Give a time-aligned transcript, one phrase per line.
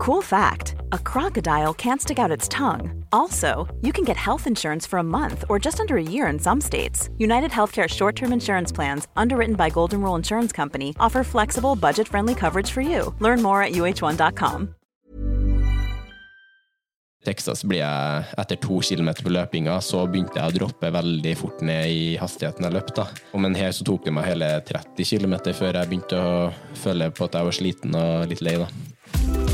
[0.00, 3.04] Cool fact a crocodile can't stick out its tongue.
[3.12, 6.38] Also, you can get health insurance for a month or just under a year in
[6.38, 7.10] some states.
[7.18, 12.08] United Healthcare short term insurance plans, underwritten by Golden Rule Insurance Company, offer flexible, budget
[12.08, 13.14] friendly coverage for you.
[13.18, 14.74] Learn more at uh1.com.
[17.20, 21.60] Texas ble jeg etter to kilometer på løpinga, så begynte jeg å droppe veldig fort
[21.60, 22.96] ned i hastigheten jeg løp.
[23.36, 26.48] Men her så tok det meg hele 30 km før jeg begynte å
[26.86, 28.56] føle på at jeg var sliten og litt lei.
[28.64, 29.49] da.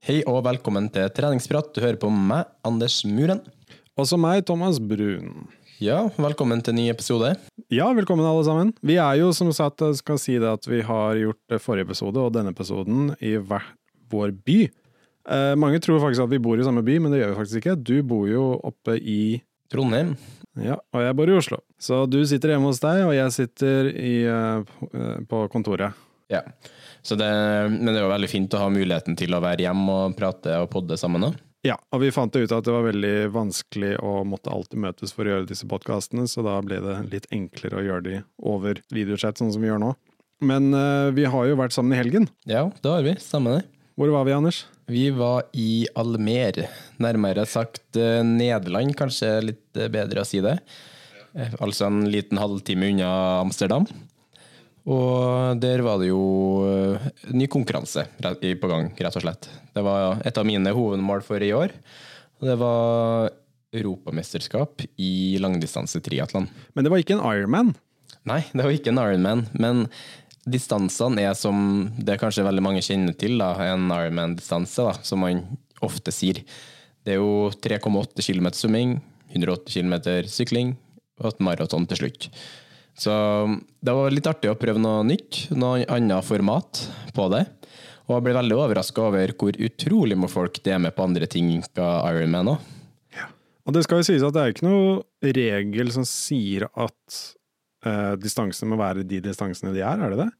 [0.00, 1.74] Hei og velkommen til treningsprat.
[1.76, 3.42] Du hører på meg, Anders Muren.
[4.00, 5.42] Også meg, Thomas Brun.
[5.76, 7.34] Ja, velkommen til ny episode.
[7.68, 8.70] Ja, velkommen alle sammen.
[8.80, 12.32] Vi er jo som sagt, skal si det at vi har gjort forrige episode og
[12.32, 13.68] denne episoden i hver
[14.08, 14.58] vår by.
[15.36, 17.60] Eh, mange tror faktisk at vi bor i samme by, men det gjør vi faktisk
[17.60, 17.78] ikke.
[17.92, 19.20] Du bor jo oppe i
[19.68, 20.16] Trondheim.
[20.64, 21.60] Ja, og jeg bor i Oslo.
[21.76, 25.92] Så du sitter hjemme hos deg, og jeg sitter i, eh, på kontoret.
[26.32, 26.40] Ja.
[26.40, 26.79] Så
[27.16, 27.30] det,
[27.72, 30.58] men det er jo veldig fint å ha muligheten til å være hjemme og prate
[30.60, 31.28] og podde sammen.
[31.28, 31.32] da.
[31.66, 35.28] Ja, og vi fant ut at det var veldig vanskelig å måtte alltid møtes for
[35.28, 39.40] å gjøre disse podkastene, så da ble det litt enklere å gjøre de over videochat,
[39.40, 39.90] sånn som vi gjør nå.
[40.40, 42.30] Men uh, vi har jo vært sammen i helgen.
[42.48, 43.12] Ja, det har vi.
[43.20, 43.66] Stemmer det.
[44.00, 44.62] Hvor var vi, Anders?
[44.88, 46.62] Vi var i Almer.
[47.02, 50.56] Nærmere sagt uh, Nederland, kanskje litt uh, bedre å si det.
[51.60, 53.10] Altså en liten halvtime unna
[53.44, 53.84] Amsterdam.
[54.88, 56.96] Og der var det jo
[57.36, 59.50] ny konkurranse på gang, rett og slett.
[59.74, 61.74] Det var et av mine hovedmål for i år.
[62.40, 63.30] Og det var
[63.76, 66.48] europamesterskap i langdistanse triatlon.
[66.74, 67.74] Men det var ikke en Ironman?
[68.28, 69.44] Nei, det var ikke en Ironman.
[69.52, 69.84] Men
[70.48, 75.44] distansene er som det kanskje veldig mange kjenner til, da, en Ironman-distanse, som man
[75.84, 76.42] ofte sier.
[77.04, 78.98] Det er jo 3,8 km svømming,
[79.30, 79.94] 180 km
[80.28, 80.74] sykling
[81.20, 82.30] og et maraton til slutt.
[83.00, 83.12] Så
[83.80, 86.82] det var litt artig å prøve noe nytt, noe annet format
[87.16, 87.46] på det.
[88.10, 91.28] Og jeg ble veldig overraska over hvor utrolig må folk det er med på andre
[91.30, 92.72] ting enn Ironman òg.
[93.14, 93.28] Ja.
[93.64, 97.20] Og det skal jo sies at det er ikke noe regel som sier at
[97.86, 100.30] eh, distansene må være de distansene de er, er det det?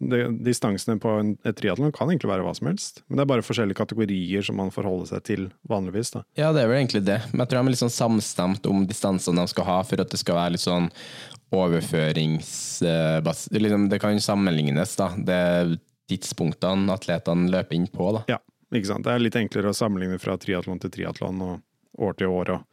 [0.00, 3.32] De, distansene på en, et triatlon kan egentlig være hva som helst, men det er
[3.34, 6.14] bare forskjellige kategorier som man forholder seg til vanligvis.
[6.14, 6.24] da.
[6.40, 8.86] Ja, det er vel egentlig det, men jeg tror de er litt sånn samstemt om
[8.88, 10.88] distansene de skal ha for at det skal være litt sånn
[11.54, 12.50] overførings...
[12.84, 15.10] Uh, liksom, det kan sammenlignes, da.
[15.16, 15.42] Det
[16.10, 18.10] tidspunktene atletene løper inn på.
[18.18, 18.24] Da.
[18.36, 18.40] Ja,
[18.74, 19.06] ikke sant.
[19.06, 22.54] Det er litt enklere å sammenligne fra triatlon til triatlon og år til år.
[22.56, 22.66] og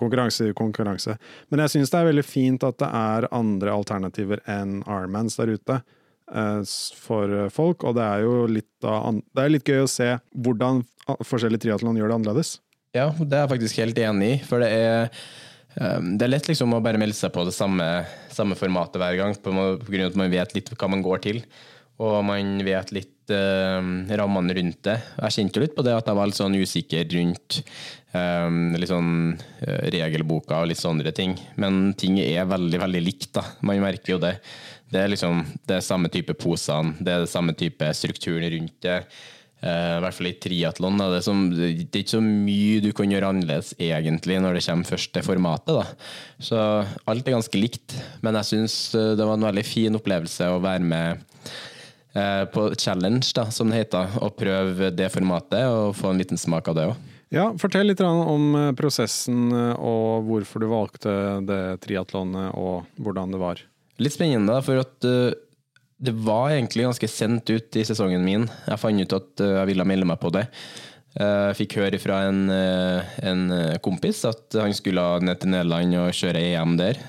[0.00, 1.16] konkurranse til konkurranse.
[1.50, 5.54] Men jeg syns det er veldig fint at det er andre alternativer enn armands der
[5.54, 6.62] ute eh,
[7.00, 10.82] for folk, og det er jo litt, det er litt gøy å se hvordan
[11.26, 12.56] forskjellige triatlon gjør det annerledes.
[12.96, 15.24] Ja, det er jeg faktisk helt enig i, for det er
[15.76, 17.88] eh, det er lett liksom å bare melde seg på det samme,
[18.32, 21.44] samme formatet hver gang, på grunn av at man vet litt hva man går til
[22.00, 23.80] og man vet litt uh,
[24.16, 24.96] rammene rundt det.
[25.20, 27.58] Jeg kjente jo litt på det at jeg var litt sånn usikker rundt
[28.14, 31.36] um, litt sånn uh, regelboka og litt sånne ting.
[31.60, 33.44] Men ting er veldig, veldig likt, da.
[33.66, 34.38] Man merker jo det.
[34.90, 38.80] Det er liksom det er samme type posene, det er det samme type strukturen rundt
[38.86, 39.02] det.
[39.60, 41.00] Uh, I hvert fall i triatlon.
[41.00, 41.22] Det,
[41.56, 45.26] det, er ikke så mye du kan gjøre annerledes egentlig når det kommer først til
[45.26, 45.76] formatet.
[45.76, 45.84] Da.
[46.40, 46.62] Så
[47.10, 47.98] alt er ganske likt.
[48.24, 51.26] Men jeg syns det var en veldig fin opplevelse å være med
[52.16, 56.40] uh, på challenge, da, som det heter, og prøve det formatet og få en liten
[56.40, 57.06] smak av det òg.
[57.30, 61.12] Ja, Fortell litt om eh, prosessen eh, og hvorfor du valgte
[61.46, 63.62] det triatlonet, og hvordan det var.
[64.02, 65.06] Litt spennende, for at
[66.00, 68.46] det var egentlig ganske sendt ut i sesongen min.
[68.66, 70.46] Jeg fant ut at jeg ville melde meg på det.
[71.10, 73.40] Jeg fikk høre fra en, en,
[73.82, 77.00] kompis at han skulle ned til Nederland og kjøre EM der.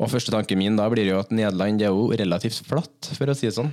[0.00, 3.36] Og første tanken min da blir jo at Nederland er jo relativt flatt, for å
[3.36, 3.70] si det sånn.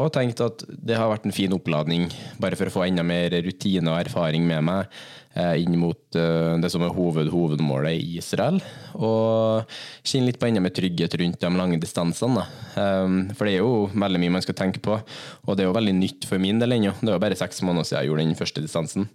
[0.00, 2.06] Og tenkte at det har vært en fin oppladning,
[2.40, 5.02] bare for å få enda mer rutine og erfaring med meg eh,
[5.32, 8.58] inn mot eh, det som er hoved, hovedmålet i Israel.
[8.98, 9.70] Og
[10.04, 12.44] kjenne litt på enda mer trygghet rundt de lange distansene.
[12.76, 15.76] Um, for det er jo veldig mye man skal tenke på, og det er jo
[15.78, 16.92] veldig nytt for min del ennå.
[17.00, 19.08] Det var bare seks måneder siden jeg gjorde den første distansen.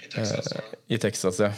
[0.00, 0.64] I Texas, ja.
[0.64, 1.52] Uh, I Texas, ja.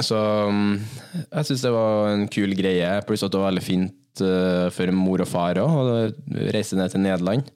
[0.00, 0.16] Så
[0.48, 0.78] um,
[1.26, 5.22] jeg syns det var en kul greie, pluss at det var veldig fint for mor
[5.22, 7.46] og far òg, å reise ned til Nederland.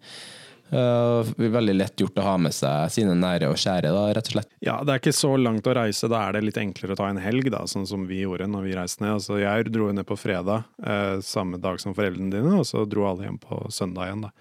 [0.74, 4.34] Uh, veldig lett gjort å ha med seg sine nære og kjære, da, rett og
[4.34, 4.48] slett.
[4.64, 7.10] Ja, det er ikke så langt å reise, da er det litt enklere å ta
[7.12, 9.14] en helg, da, sånn som vi gjorde når vi reiste ned.
[9.20, 13.06] Altså, jeg dro ned på fredag, uh, samme dag som foreldrene dine, og så dro
[13.06, 14.32] alle hjem på søndag igjen, da.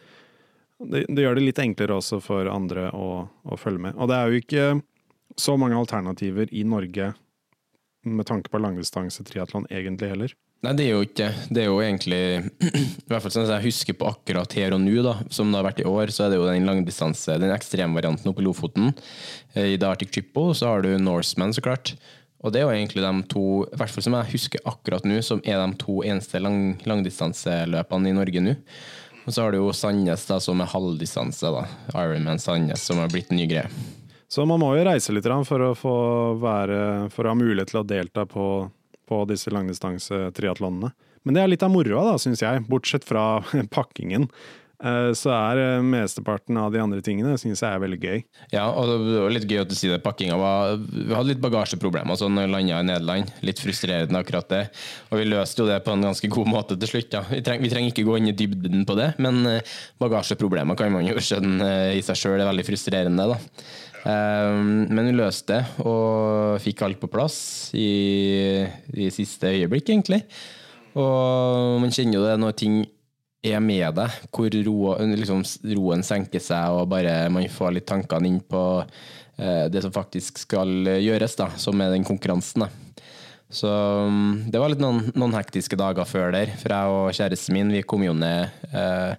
[0.83, 3.09] Det, det gjør det litt enklere også for andre å,
[3.45, 3.99] å følge med.
[4.01, 4.65] Og det er jo ikke
[5.39, 7.13] så mange alternativer i Norge
[8.03, 10.33] med tanke på langdistanse triatlon egentlig heller.
[10.63, 11.61] Nei, det er jo ikke det.
[11.65, 12.21] er jo egentlig
[13.03, 15.67] I hvert fall sånn jeg husker på akkurat her og nå, da, som det har
[15.67, 18.93] vært i år, så er det jo den langdistanse, den ekstremvarianten oppe i Lofoten.
[19.53, 21.97] Eh, I The Arctic Triple så har du Norseman, så klart.
[22.43, 25.19] Og det er jo egentlig de to, i hvert fall som jeg husker akkurat nå,
[25.23, 28.55] som er de to eneste lang, langdistanseløpene i Norge nå.
[29.23, 31.51] Og så har du jo Sandnes, da, som er halvdistanse.
[31.55, 31.63] da,
[31.95, 33.67] Ironman Sandnes, som har blitt en ny greie.
[34.27, 36.03] Så man må jo reise litt for å,
[36.41, 36.79] være,
[37.13, 38.45] for å ha mulighet til å delta på,
[39.09, 40.93] på disse langdistansetriatlonene.
[41.23, 42.65] Men det er litt av moroa, da, syns jeg.
[42.67, 43.41] Bortsett fra
[43.75, 44.27] pakkingen.
[44.83, 48.23] Eh, så er eh, mesteparten av de andre tingene synes jeg er veldig gøy.
[48.51, 50.01] Ja, og det var litt gøy du sier det.
[50.03, 53.31] Pakkinga var Vi hadde litt bagasjeproblemer sånn når vi landa i Nederland.
[53.47, 54.63] Litt frustrerende, akkurat det.
[55.11, 57.15] Og vi løste jo det på en ganske god måte til slutt.
[57.15, 57.23] Ja.
[57.29, 60.91] Vi, trenger, vi trenger ikke gå inn i dybden på det, men eh, bagasjeproblemer kan
[60.91, 63.31] man jo skjønne i seg sjøl er veldig frustrerende.
[63.31, 63.39] da.
[64.03, 67.37] Men vi løste det, og fikk alt på plass
[67.77, 68.65] i,
[68.99, 70.19] i siste øyeblikk, egentlig.
[70.99, 72.81] Og man kjenner jo det når ting
[73.43, 78.29] er med deg, hvor roen, liksom, roen senker seg, og bare man får litt tankene
[78.29, 80.71] inn på eh, det som faktisk skal
[81.03, 82.65] gjøres, da, som er den konkurransen.
[82.65, 82.82] Da.
[83.53, 87.53] Så um, det var litt noen, noen, hektiske dager før der, for jeg og kjæresten
[87.53, 89.13] min vi kom jo ned eh,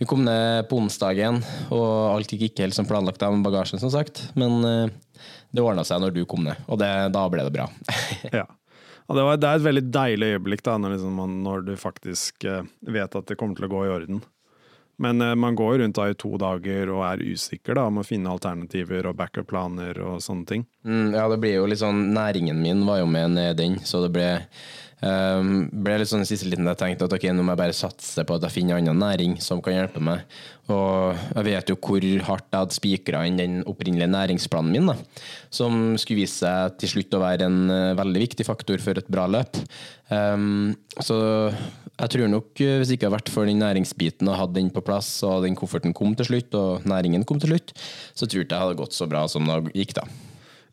[0.00, 1.38] Vi kom ned på onsdagen,
[1.74, 4.24] og alt gikk ikke helt som planlagt av bagasjen, som sagt.
[4.38, 7.68] Men eh, det ordna seg når du kom ned, og det, da ble det bra.
[8.40, 8.48] ja.
[9.08, 11.72] Og det, var, det, er et veldig deilig øyeblikk da, når, liksom man, når du
[11.80, 14.20] faktisk eh, vet at det kommer til å gå i orden.
[15.02, 18.06] Men uh, man går rundt da i to dager og er usikker da, om å
[18.06, 20.66] finne alternativer og backup-planer og sånne ting.
[20.86, 24.02] Mm, ja, det blir jo litt sånn Næringen min var jo med ned den, så
[24.04, 24.30] det ble
[24.98, 28.24] Um, ble litt sånn siste liten jeg tenkte at ok, nå må jeg bare satse
[28.26, 30.24] på at jeg finner annen næring som kan hjelpe meg.
[30.74, 34.96] Og jeg vet jo hvor hardt jeg hadde spikra inn den opprinnelige næringsplanen min, da,
[35.54, 39.12] som skulle vise seg til slutt å være en uh, veldig viktig faktor for et
[39.12, 39.62] bra løp.
[40.10, 41.20] Um, så
[41.98, 44.70] jeg tror nok, eh, hvis det ikke hadde vært for den næringsbiten og hadde den
[44.74, 47.74] på plass, og den kofferten kom til slutt, og næringen kom til slutt,
[48.14, 50.06] så tror jeg det hadde gått så bra som det gikk, da.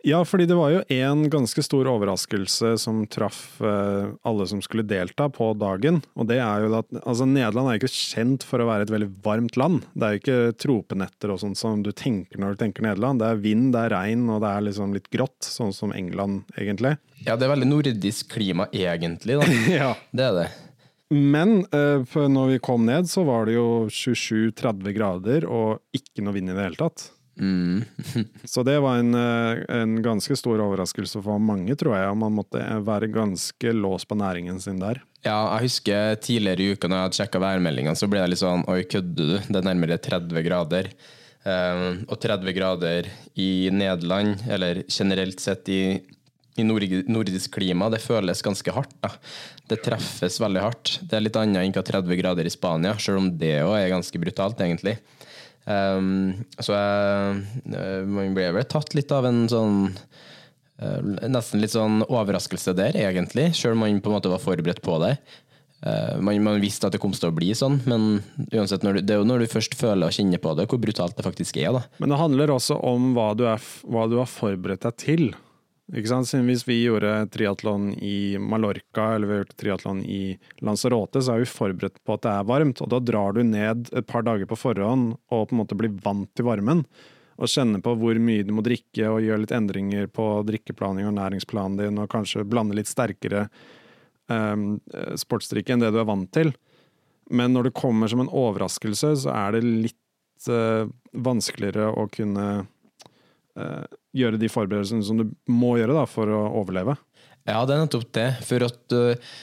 [0.06, 4.86] Ja, fordi det var jo en ganske stor overraskelse som traff eh, alle som skulle
[4.86, 5.98] delta på dagen.
[6.14, 8.94] Og det er jo at altså Nederland er jo ikke kjent for å være et
[8.94, 9.88] veldig varmt land.
[9.98, 13.24] Det er jo ikke tropenetter og sånt som du tenker når du tenker Nederland.
[13.24, 16.54] Det er vind, det er regn og det er liksom litt grått, sånn som England
[16.54, 16.94] egentlig.
[17.26, 19.50] Ja, det er veldig nordisk klima egentlig, da.
[19.80, 19.92] ja.
[20.14, 20.48] Det er det.
[21.14, 26.38] Men uh, når vi kom ned, så var det jo 27-30 grader og ikke noe
[26.38, 27.10] vind i det hele tatt.
[27.40, 27.84] Mm.
[28.44, 32.16] så det var en, eh, en, ganske stor overraskelse for mange, tror jeg.
[32.20, 35.02] Man måtte være ganske låst på næringen sin der.
[35.26, 38.44] Ja, jeg husker tidligere i uka når jeg hadde sjekka værmeldinga, så ble det litt
[38.44, 39.36] sånn Oi, kødder du?
[39.50, 40.92] Det er nærmere 30 grader.
[41.46, 43.08] Um, og 30 grader
[43.38, 45.82] i Nederland, eller generelt sett i,
[46.56, 48.94] i nordisk klima, det føles ganske hardt.
[49.04, 49.12] Da.
[49.68, 50.94] Det treffes veldig hardt.
[51.04, 54.22] Det er litt annet enn 30 grader i Spania, selv om det òg er ganske
[54.22, 54.96] brutalt, egentlig.
[55.66, 57.38] Um, så jeg,
[57.74, 62.94] eh, man ble vel tatt litt av en sånn uh, Nesten litt sånn overraskelse der,
[63.02, 65.16] egentlig, selv om man på en måte var forberedt på det.
[65.82, 68.22] Uh, man, man, visste at det kom til å bli sånn, men
[68.52, 71.18] uansett, du, det er jo når du først føler og kjenner på det, hvor brutalt
[71.18, 71.74] det faktisk er.
[71.76, 71.84] Da.
[71.98, 75.28] Men det handler også om hva du, er, hva du har forberedt deg til.
[75.94, 76.26] Ikke sant?
[76.26, 80.22] Siden hvis vi gjorde triatlon i Mallorca eller vi gjorde triatlon i
[80.66, 82.82] Lanzarote, så er vi forberedt på at det er varmt.
[82.82, 85.94] Og da drar du ned et par dager på forhånd og på en måte blir
[86.06, 86.82] vant til varmen.
[87.38, 91.18] Og kjenner på hvor mye du må drikke og gjør litt endringer på drikkeplaning og
[91.20, 93.46] næringsplanen din, og kanskje blande litt sterkere
[94.32, 94.80] um,
[95.20, 96.54] sportsdrikke enn det du er vant til.
[97.30, 102.48] Men når det kommer som en overraskelse, så er det litt uh, vanskeligere å kunne
[103.60, 103.86] uh,
[104.16, 106.98] gjøre de forberedelsene som du må gjøre da, for å overleve.
[107.46, 108.30] Ja, det er nettopp det.
[108.46, 109.34] For at uh,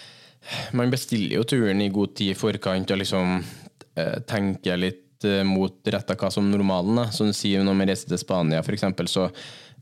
[0.79, 5.43] man bestiller jo turen i god tid i forkant og liksom uh, tenker litt uh,
[5.47, 7.13] mot retta hva som normalen er.
[7.15, 9.29] Som du sier når man reiser til Spania, f.eks., så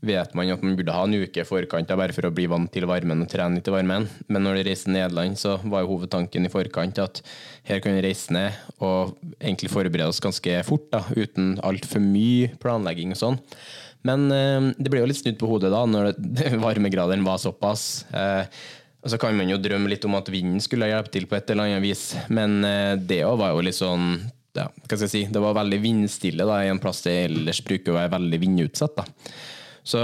[0.01, 2.69] vet man at man burde ha en uke i forkant bare for å bli vant
[2.73, 4.07] til varmen og trene litt i varmen.
[4.33, 7.21] Men når du reiser til Nederland, så var jo hovedtanken i forkant at
[7.69, 12.49] her kan vi reise ned og egentlig forberede oss ganske fort, da, uten altfor mye
[12.61, 13.39] planlegging og sånn.
[14.07, 16.13] Men eh, det ble jo litt snudd på hodet da, når
[16.65, 18.05] varmegraderen var såpass.
[18.11, 18.43] Eh,
[19.01, 21.49] og så kan man jo drømme litt om at vinden skulle hjelpe til på et
[21.49, 24.13] eller annet vis, men eh, det var jo litt sånn
[24.51, 27.61] ja, hva skal jeg si, Det var veldig vindstille da, i en plass det ellers
[27.63, 28.99] bruker å være veldig vindutsatt.
[28.99, 29.31] da.
[29.87, 30.01] Så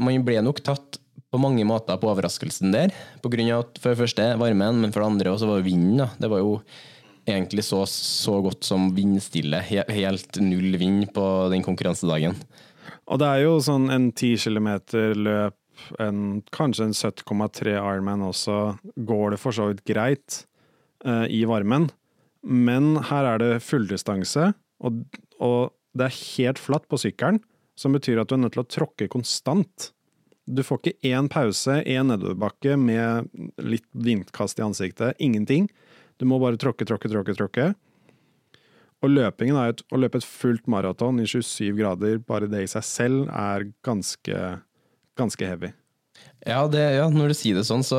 [0.00, 0.98] man ble nok tatt
[1.32, 2.92] på mange måter på overraskelsen der.
[3.24, 6.00] På grunn av at for det første varmen, men for det andre også var vinden.
[6.02, 6.08] da.
[6.20, 6.56] Det var jo
[7.28, 9.60] egentlig så, så godt som vindstille.
[9.68, 12.36] Helt null vind på den konkurransedagen.
[13.12, 15.58] Og det er jo sånn en 10 kilometer løp,
[16.00, 20.42] en, kanskje en 70,3 Ironman også, går det for så vidt greit
[21.04, 21.90] eh, i varmen.
[22.42, 24.52] Men her er det fulldistanse,
[24.82, 25.02] og,
[25.44, 27.42] og det er helt flatt på sykkelen,
[27.76, 29.92] som betyr at du er nødt til å tråkke konstant.
[30.48, 33.28] Du får ikke én pause, én nedoverbakke med
[33.62, 35.20] litt vindkast i ansiktet.
[35.22, 35.68] Ingenting.
[36.20, 37.36] Du må bare tråkke, tråkke, tråkke.
[37.38, 37.72] tråkke.
[39.02, 42.70] Og løpingen er jo å løpe et fullt maraton i 27 grader, bare det i
[42.70, 44.42] seg selv, er ganske,
[45.18, 45.72] ganske heavy.
[46.46, 47.98] Ja, det, ja, når du sier det sånn, så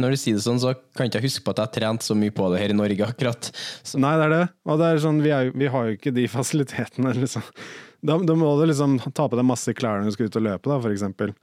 [0.00, 2.06] når du sier det sånn, så kan ikke jeg huske på at jeg har trent
[2.06, 3.50] så mye på det her i Norge, akkurat.
[3.82, 4.00] Så.
[4.00, 4.42] Nei, det er det.
[4.68, 7.44] Og det er sånn, vi, er, vi har jo ikke de fasilitetene, liksom.
[8.00, 10.46] Da, da, må du liksom ta på deg masse klær når du skal ut og
[10.46, 11.34] løpe, da, for eksempel.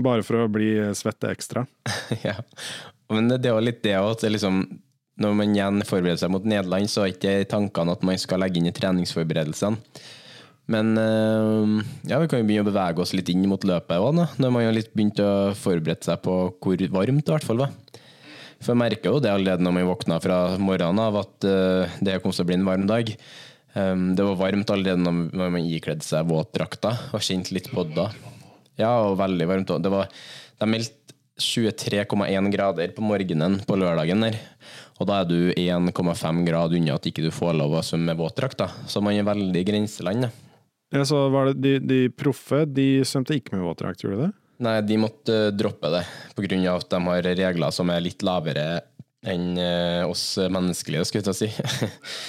[0.00, 1.66] Bare for å bli svette ekstra.
[2.26, 2.38] ja.
[3.10, 4.64] Men det er jo litt det at det liksom
[5.20, 8.60] når man igjen forbereder seg mot Nederland, så er ikke tankene at man skal legge
[8.60, 9.78] inn i treningsforberedelsene.
[10.70, 14.20] Men eh, ja, vi kan jo begynne å bevege oss litt inn mot løpet òg,
[14.38, 17.74] når man har litt begynt å forberede seg på hvor varmt det var.
[18.60, 22.20] For jeg merker jo det allerede når man våkna fra morgenen av at eh, det
[22.22, 23.10] kom til å bli en varm dag.
[23.10, 28.06] Eh, det var varmt allerede når man ikledde seg våtdrakta og kjente litt på det.
[28.80, 29.84] Ja, og veldig varmt òg.
[29.84, 31.09] De meldte
[31.40, 34.26] 23,1 grader på morgenen på lørdagen.
[34.26, 34.38] der.
[35.00, 38.20] Og da er du 1,5 grad unna at ikke du får lov å svømme med
[38.20, 38.62] våtdrakt.
[38.86, 40.28] Så man er veldig i grenseland.
[40.90, 44.32] Ja, så var det de, de proffe de svømte ikke med våtdrakt, gjorde de det?
[44.60, 46.04] Nei, de måtte droppe det
[46.36, 46.74] pga.
[46.74, 48.82] at de har regler som er litt lavere
[49.20, 51.48] enn eh, oss menneskelige, skulle jeg si.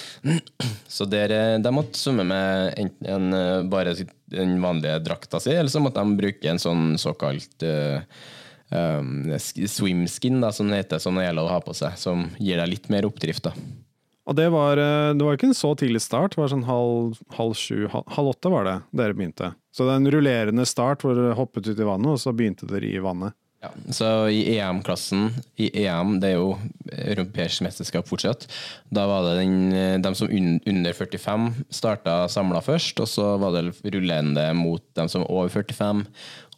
[0.96, 3.94] så der, eh, de måtte svømme med enten eh, bare
[4.32, 8.00] den vanlige drakta si, eller så måtte de bruke en sånn såkalt uh,
[8.72, 12.60] um, swimskin, da, som det heter, som det gjelder å ha på seg, som gir
[12.60, 13.46] deg litt mer oppdrift.
[13.48, 13.54] da.
[14.30, 17.18] Og det var, eh, det var ikke en så tidlig start, det var sånn halv,
[17.34, 19.52] halv sju, halv, halv, åtte var det dere begynte.
[19.74, 22.68] Så det er en rullerende start hvor dere hoppet ut i vannet, og så begynte
[22.70, 23.34] dere i vannet.
[23.62, 26.56] Ja, så i EM-klassen, i EM, det er jo
[26.90, 28.48] europeisk mesterskap fortsatt,
[28.90, 33.68] da var det den, de som under 45 starta samla først, og så var det
[33.86, 36.02] rullende mot dem som var over 45,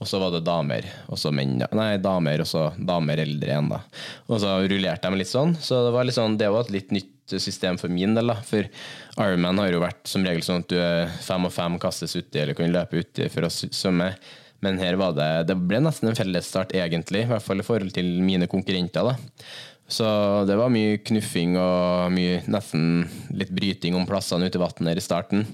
[0.05, 1.57] og så var det damer, og så menn.
[1.73, 3.81] Nei, damer, og så damer eldre igjen, da.
[4.29, 7.37] Og så rullerte de litt sånn, så det var sånn, det var et litt nytt
[7.41, 8.37] system for min del, da.
[8.45, 8.69] For
[9.17, 12.43] Ironman har jo vært som regel sånn at du er fem og fem kastes uti,
[12.43, 14.13] eller kan løpe uti for å svømme.
[14.65, 17.25] Men her var det Det ble nesten en fellesstart, egentlig.
[17.25, 19.09] I hvert fall i forhold til mine konkurrenter.
[19.09, 19.17] da.
[19.89, 20.05] Så
[20.49, 23.05] det var mye knuffing og mye, nesten
[23.37, 25.49] litt bryting om plassene ute i vannet i starten.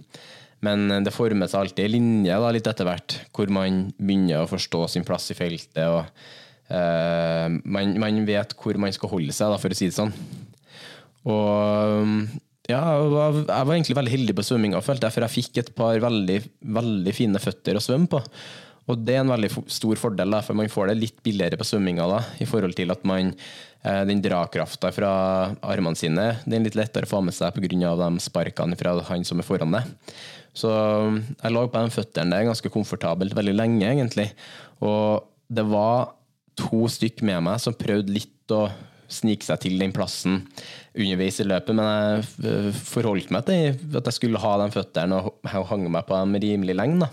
[0.66, 4.50] Men det former seg alltid en linje da, litt etter hvert, hvor man begynner å
[4.50, 5.80] forstå sin plass i feltet.
[5.86, 6.04] og
[6.68, 10.12] uh, man, man, vet hvor man skal holde seg, da, for å si det sånn.
[11.30, 12.16] Og
[12.70, 15.96] ja, jeg var, jeg var egentlig veldig heldig på svømminga, for jeg fikk et par
[16.02, 16.42] veldig,
[16.76, 18.20] veldig fine føtter å svømme på.
[18.90, 21.66] Og det er en veldig stor fordel, da, for man får det litt billigere på
[21.68, 25.12] svømminga da, i forhold til at man eh, den drakrafta fra
[25.62, 27.94] armene sine den er litt lettere å få med seg pga.
[28.00, 29.92] de sparkene fra han som er foran deg.
[30.56, 34.30] Så jeg lå på de føttene der ganske komfortabelt veldig lenge, egentlig.
[34.82, 36.14] Og det var
[36.58, 38.66] to stykk med meg som prøvde litt å
[39.10, 40.44] snike seg til den plassen
[40.94, 45.18] underveis i løpet, men jeg eh, forholdt meg til at jeg skulle ha de føttene
[45.18, 47.10] og hang meg på dem rimelig lenge.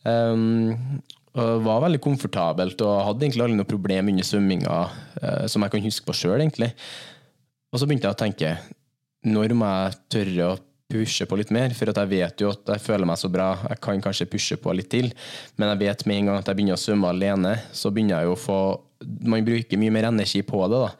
[0.00, 1.02] Um,
[1.36, 4.78] og var veldig komfortabelt og hadde egentlig aldri noe problem under svømminga
[5.20, 6.72] uh, som jeg kan huske på sjøl, egentlig.
[7.70, 8.54] Og så begynte jeg å tenke
[9.28, 10.58] når må jeg tørre å
[10.90, 11.72] pushe på litt mer?
[11.76, 14.74] For jeg vet jo at jeg føler meg så bra, jeg kan kanskje pushe på
[14.76, 15.10] litt til,
[15.56, 18.30] men jeg vet med en gang at jeg begynner å svømme alene, så begynner jeg
[18.30, 18.60] jo å få
[19.00, 20.76] man bruker mye mer energi på det.
[20.76, 20.90] da.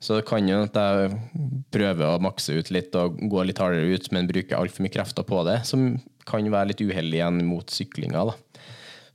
[0.00, 1.10] Så det kan jo at jeg
[1.74, 5.26] prøver å makse ut litt og gå litt hardere ut, men bruker altfor mye krefter
[5.28, 5.90] på det, som
[6.28, 8.30] kan være litt uheldig igjen mot syklinga.
[8.30, 8.38] da.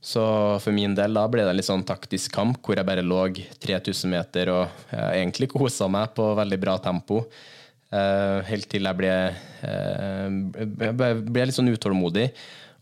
[0.06, 0.22] Så
[0.62, 3.24] for min del da ble det en litt sånn taktisk kamp hvor jeg bare lå
[3.64, 7.24] 3000 meter og eh, egentlig kosa meg på veldig bra tempo.
[7.96, 9.12] Eh, helt til jeg ble,
[9.66, 12.30] eh, ble litt sånn utålmodig.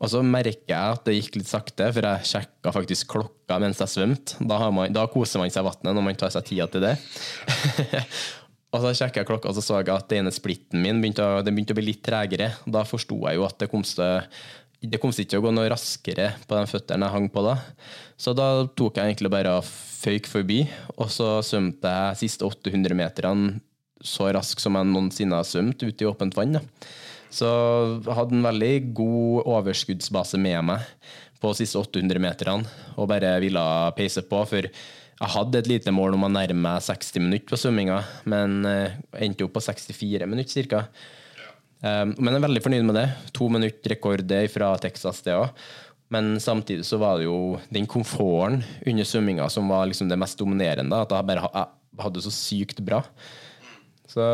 [0.02, 3.80] Og så merker jeg at det gikk litt sakte, for jeg sjekka faktisk klokka mens
[3.80, 4.40] jeg svømte.
[4.44, 4.59] Da,
[4.92, 6.97] da, koser man seg i vannet når man tar seg tida til det.
[8.75, 11.25] og så sjekka jeg klokka, og så så jeg at den ene splitten min begynte
[11.25, 12.50] å, begynte å bli litt tregere.
[12.66, 14.28] Da forsto jeg jo at det kom til
[14.85, 17.54] det kom ikke til å gå noe raskere på de føttene jeg hang på da.
[18.21, 20.59] Så da tok jeg egentlig bare og føyk forbi,
[20.99, 23.62] og så svømte jeg siste 800 meterne
[24.05, 26.59] så raskt som jeg noensinne har svømt ute i åpent vann.
[26.59, 26.63] Da.
[27.35, 27.49] Så
[28.05, 30.85] jeg hadde en veldig god overskuddsbase med meg
[31.43, 33.65] på de siste 800 meterne, og bare ville
[33.97, 34.45] peise på.
[34.49, 37.99] For jeg hadde et lite mål om å nærme meg 60 minutter på svømminga,
[38.31, 38.97] men eh,
[39.27, 40.87] endte opp på 64 minutter ca.
[41.85, 43.09] Men jeg er veldig fornøyd med det.
[43.37, 45.51] To minutter rekord fra Texas, det òg.
[46.15, 50.39] Men samtidig så var det jo den komforten under svømminga som var liksom det mest
[50.41, 50.97] dominerende.
[50.97, 53.03] At jeg bare hadde det så sykt bra.
[54.14, 54.25] Så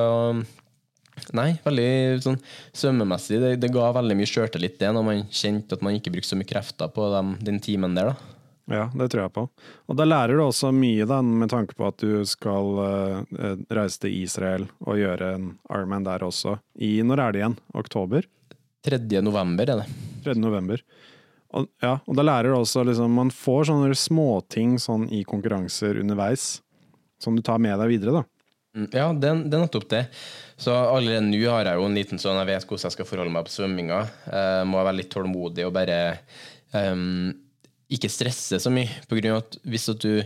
[1.37, 2.38] Nei, veldig sånn
[2.72, 3.38] svømmemessig.
[3.42, 6.38] Det, det ga veldig mye sjøltillit, det, når man kjente at man ikke brukte så
[6.38, 8.37] mye krefter på dem, den timen der, da.
[8.70, 9.44] Ja, det tror jeg på.
[9.90, 14.04] Og da lærer du også mye, da, med tanke på at du skal uh, reise
[14.04, 16.54] til Israel og gjøre en Ironman der også.
[16.78, 17.56] I, når er det igjen?
[17.82, 18.28] Oktober?
[18.87, 19.02] 3.
[19.26, 19.88] november er det.
[20.28, 20.37] 3.
[20.38, 20.82] november.
[21.50, 25.99] Og, ja, og da lærer du også liksom Man får sånne småting sånn i konkurranser
[25.99, 26.60] underveis
[27.20, 28.39] som du tar med deg videre, da.
[28.77, 30.05] Mm, ja, det, er nettopp det.
[30.61, 33.35] Så allerede nå har jeg jo en liten sånn Jeg vet hvordan jeg skal forholde
[33.35, 34.00] meg på svømminga.
[34.31, 35.97] Jeg må være litt tålmodig og bare
[36.77, 37.33] um,
[37.91, 39.00] ikke stresse så mye.
[39.11, 40.23] På grunn av at hvis at du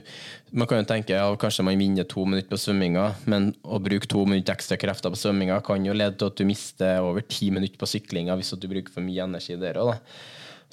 [0.53, 4.07] Man kan jo tenke ja, kanskje man vinner to minutter på svømminga, men å bruke
[4.11, 7.49] to minutter ekstra krefter på svømminga kan jo lede til at du mister over ti
[7.51, 9.97] minutter på syklinga hvis at du bruker for mye energi der òg.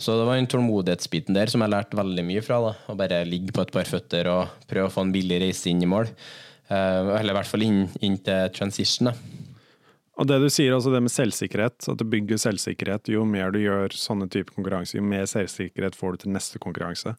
[0.01, 2.59] Så det var den tålmodighetsbiten der som jeg lærte veldig mye fra.
[2.61, 5.69] da, Å bare ligge på et par føtter og prøve å få en billig reise
[5.69, 6.09] inn i mål.
[6.71, 9.11] Uh, eller i hvert fall inn, inn til transition.
[10.21, 13.59] Og det du sier, altså det med selvsikkerhet, at du bygger selvsikkerhet, jo mer du
[13.59, 17.15] gjør sånne typer konkurranse, jo mer selvsikkerhet får du til neste konkurranse.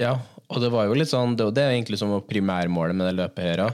[0.00, 0.16] Ja,
[0.48, 3.46] og det var jo litt sånn, det, det er egentlig som primærmålet med det løpet
[3.46, 3.64] her.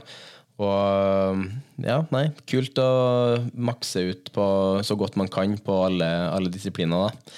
[0.57, 1.43] Og
[1.85, 2.89] ja, nei, kult å
[3.53, 4.47] makse ut på
[4.85, 7.07] så godt man kan på alle, alle disipliner.
[7.07, 7.37] da.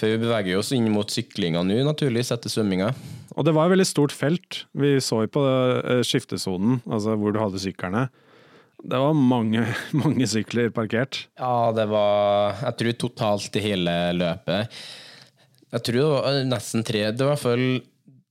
[0.00, 2.92] For vi beveger oss inn mot syklinga nå, naturligvis, etter svømminga.
[3.36, 4.64] Og det var et veldig stort felt.
[4.76, 8.08] Vi så jo på eh, skiftesonen, altså hvor du hadde syklene.
[8.80, 9.66] Det var mange,
[10.02, 11.26] mange sykler parkert.
[11.38, 14.78] Ja, det var Jeg tror totalt i hele løpet
[15.70, 17.66] Jeg tror det var nesten tre Det var i hvert fall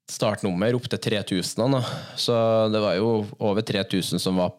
[0.10, 1.76] startnummer opp til 3000.
[1.76, 1.84] Da.
[2.18, 2.36] Så
[2.74, 4.56] det var jo over 3000 som var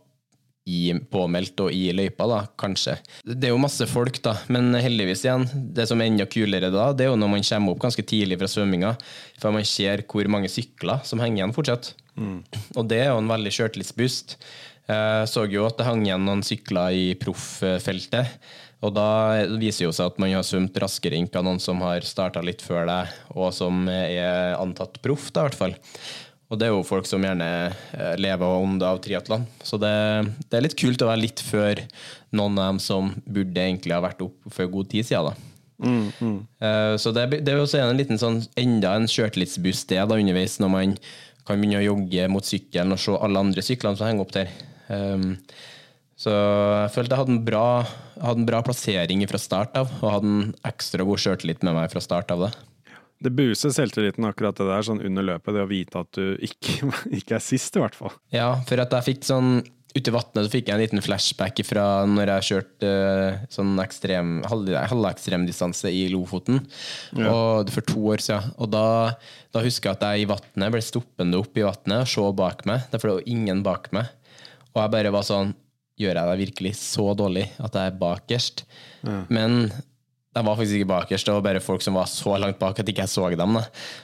[0.70, 2.96] i, påmeldt og i løypa, da, kanskje.
[3.26, 6.90] Det er jo masse folk, da, men heldigvis igjen, det som er enda kulere da,
[6.94, 8.94] det er jo når man kommer opp ganske tidlig fra svømminga,
[9.42, 11.92] for man ser hvor mange sykler som henger igjen fortsatt.
[12.20, 12.40] Mm.
[12.76, 14.38] Og det er jo en veldig sjøltillitsboost.
[14.90, 18.40] Jeg så jo at det hang igjen noen sykler i profffeltet.
[18.80, 22.40] Og da viser jo seg at man har svømt raskere enn noen som har starta
[22.44, 25.76] litt før deg, og som er antatt proff, da, i hvert fall.
[26.50, 29.44] Og det er jo folk som gjerne eh, lever og ånder av triatlon.
[29.62, 29.92] Så det,
[30.48, 31.84] det, er litt kult å være litt før
[32.34, 35.30] noen av dem som burde egentlig ha vært opp for god tid siden.
[35.30, 35.50] da.
[35.80, 36.38] Mm, mm.
[36.66, 40.58] Eh, så det, det er også en liten sånn, enda en sjøltillitsboost det da underveis,
[40.60, 40.96] når man
[41.46, 44.50] kan begynne å jogge mot sykkelen og se alle andre syklene som henger opp der.
[44.90, 45.36] Um,
[46.20, 47.66] så jeg følte jeg hadde en bra,
[48.20, 51.94] hadde en bra plassering fra start av, og hadde en ekstra god sjøltillit med meg
[51.94, 52.50] fra start av det.
[53.20, 56.88] Det buser selvtilliten akkurat det der, sånn under løpet, det å vite at du ikke,
[57.18, 58.14] ikke er sist, i hvert fall.
[58.34, 61.84] Ja, for at jeg fikk sånn Ute i vannet fikk jeg en liten flashback fra
[62.06, 66.60] når jeg kjørte uh, sånn ekstrem, halvekstremdistanse i Lofoten
[67.18, 67.32] ja.
[67.32, 68.52] og, for to år siden.
[68.62, 68.84] Og da,
[69.50, 72.62] da husker jeg at jeg i vannet ble stoppende opp i vannet og så bak
[72.70, 72.86] meg.
[72.92, 74.14] Derfor det var ingen bak meg.
[74.70, 75.56] Og jeg bare var sånn
[76.00, 78.62] Gjør jeg det virkelig så dårlig at jeg er bakerst?
[79.04, 79.18] Ja.
[79.28, 79.66] Men
[80.30, 82.90] de var faktisk ikke bakerst, det var bare folk som var så langt bak at
[82.90, 83.58] ikke jeg så dem.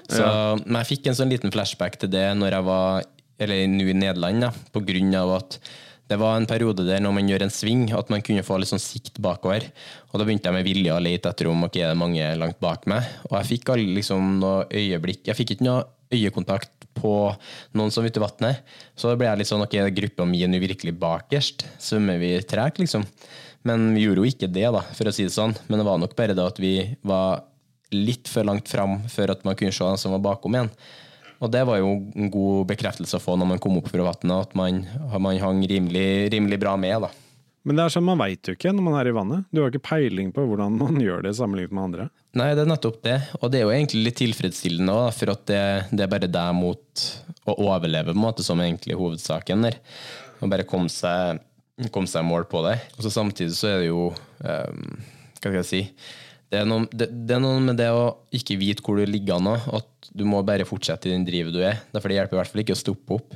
[0.09, 0.55] Så, ja.
[0.65, 3.97] Men jeg fikk en sånn liten flashback til det når jeg var eller nå i
[3.97, 5.59] Nederland, da, på grunn av at
[6.07, 8.71] det var en periode der når man gjør en sving, at man kunne få litt
[8.71, 9.67] sånn sikt bakover.
[10.12, 12.61] Og da begynte jeg med vilje å lete etter om ok, er det mange langt
[12.62, 13.09] bak meg.
[13.27, 15.83] Og jeg fikk liksom noe øyeblikk Jeg fikk ikke noe
[16.15, 17.12] øyekontakt på
[17.77, 18.77] noen som var ute i vannet.
[18.95, 21.67] Så da ble jeg litt sånn ok, gruppa mi er nå virkelig bakerst.
[21.83, 23.05] Svømmer vi tregt, liksom?
[23.67, 25.57] Men vi gjorde jo ikke det, da, for å si det sånn.
[25.67, 26.77] Men det var nok bare det at vi
[27.07, 27.43] var
[27.95, 30.73] litt for langt fram før at man kunne se den som var bakom igjen.
[31.43, 34.49] Og det var jo en god bekreftelse å få når man kom opp fra vannet,
[34.49, 34.85] at man,
[35.21, 37.05] man hang rimelig, rimelig bra med.
[37.05, 37.11] da.
[37.67, 39.47] Men det er sånn, man veit jo ikke når man er i vannet.
[39.51, 42.07] Du har ikke peiling på hvordan man gjør det sammenlignet med andre.
[42.39, 43.17] Nei, det er nettopp det.
[43.41, 46.55] Og det er jo egentlig litt tilfredsstillende òg, for at det, det, er bare deg
[46.55, 47.07] mot
[47.51, 49.81] å overleve, på en måte, som er egentlig hovedsaken der.
[50.39, 51.43] Å bare komme seg,
[51.93, 52.79] komme seg i mål på det.
[52.97, 54.95] Og så samtidig så er det jo um,
[55.37, 55.83] Hva skal jeg si
[56.47, 59.41] det er, noe, det, det er, noe, med det å ikke vite hvor du ligger
[59.41, 61.81] an, at du må bare fortsette i den drivet du er.
[61.91, 63.35] Derfor det hjelper i hvert fall ikke å stoppe opp.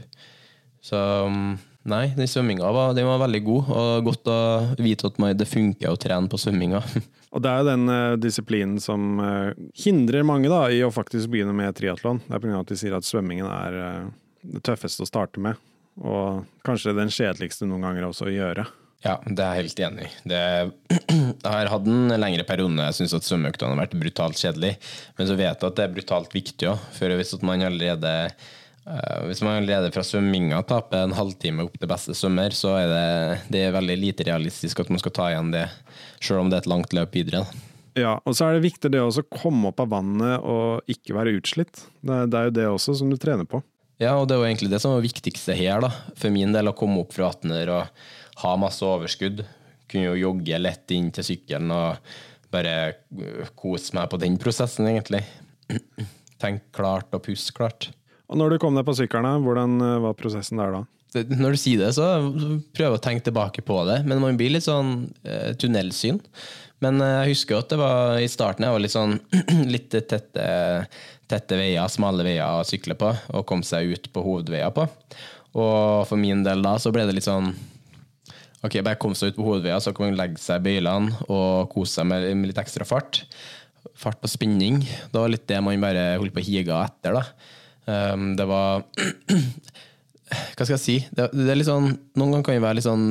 [0.85, 1.57] Så um,
[1.89, 4.41] Nei, den svømminga var, den var, veldig god, og godt å
[4.85, 6.83] vite at det funker å trene på svømminga.
[7.33, 11.31] Og det er jo den uh, disiplinen som uh, hindrer mange da, i å faktisk
[11.33, 12.21] begynne med triatlon.
[12.27, 12.61] Det er pga.
[12.61, 14.11] at de sier at svømmingen er uh,
[14.43, 15.57] det tøffeste å starte med,
[15.99, 18.67] og kanskje den kjedeligste noen ganger også å gjøre.
[19.01, 20.11] Ja, det er jeg helt enig i.
[21.41, 24.75] Jeg har hatt en lengre periode jeg syns svømmeøktene har vært brutalt kjedelig,
[25.17, 28.15] men så vet jeg at det er brutalt viktig òg, for hvis man allerede
[28.91, 32.87] Uh, hvis man allerede fra svømminga taper en halvtime opp til beste svømmer, så er
[32.91, 35.67] det, det er veldig lite realistisk at man skal ta igjen det,
[36.25, 37.45] sjøl om det er et langt løp videre.
[37.99, 41.37] Ja, og så er det viktig det å komme opp av vannet og ikke være
[41.39, 41.85] utslitt.
[42.01, 43.61] Det, det er jo det også som du trener på.
[44.01, 45.91] Ja, og det jo egentlig det som det viktigste her, da.
[46.17, 48.05] For min del, å komme opp fra 18 og
[48.41, 49.45] ha masse overskudd.
[49.91, 52.15] Kunne jo jogge lett inn til sykkelen og
[52.51, 52.95] bare
[53.59, 55.21] kose meg på den prosessen, egentlig.
[56.41, 57.91] Tenk klart og pusse klart.
[58.31, 60.83] Og når du kom deg på sykkelen, hvordan eh, var prosessen der da?
[61.11, 62.07] Når du sier det, så
[62.71, 66.21] prøver jeg å tenke tilbake på det, men man blir litt sånn eh, tunnelsyn.
[66.85, 69.17] Men eh, jeg husker at det var i starten jeg var litt sånn
[69.75, 70.47] litt tette,
[71.31, 74.87] tette veier, smale veier å sykle på, og komme seg ut på hovedveier på.
[75.59, 77.51] Og for min del da så ble det litt sånn
[78.61, 81.71] Ok, bare kom seg ut på hovedveier, så kan man legge seg i bøylene og
[81.73, 83.23] kose seg med, litt ekstra fart.
[83.97, 84.83] Fart på spinning.
[84.85, 87.23] Det var litt det man bare holdt på å hige etter, da.
[87.89, 88.85] Um, det var
[90.53, 90.99] Hva skal jeg si?
[91.09, 91.89] Det, det, er litt sånn,
[92.21, 93.07] noen ganger kan det være litt sånn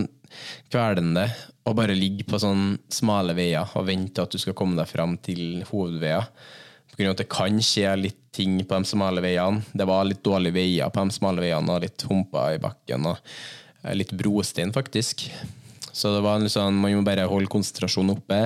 [0.69, 1.25] kvelende
[1.65, 5.17] å bare ligge på sånn smale veier og vente at du skal komme deg fram
[5.25, 6.29] til hovedveier.
[6.99, 9.63] Av at det kan skje litt ting på de smale veiene.
[9.71, 13.07] Det var litt dårlige veier på de smale veiene, og litt humper i bakken.
[13.07, 13.17] og
[13.83, 15.29] eh, Litt brostein, faktisk.
[15.91, 18.41] Så det var sånn, man må bare holde konsentrasjonen oppe.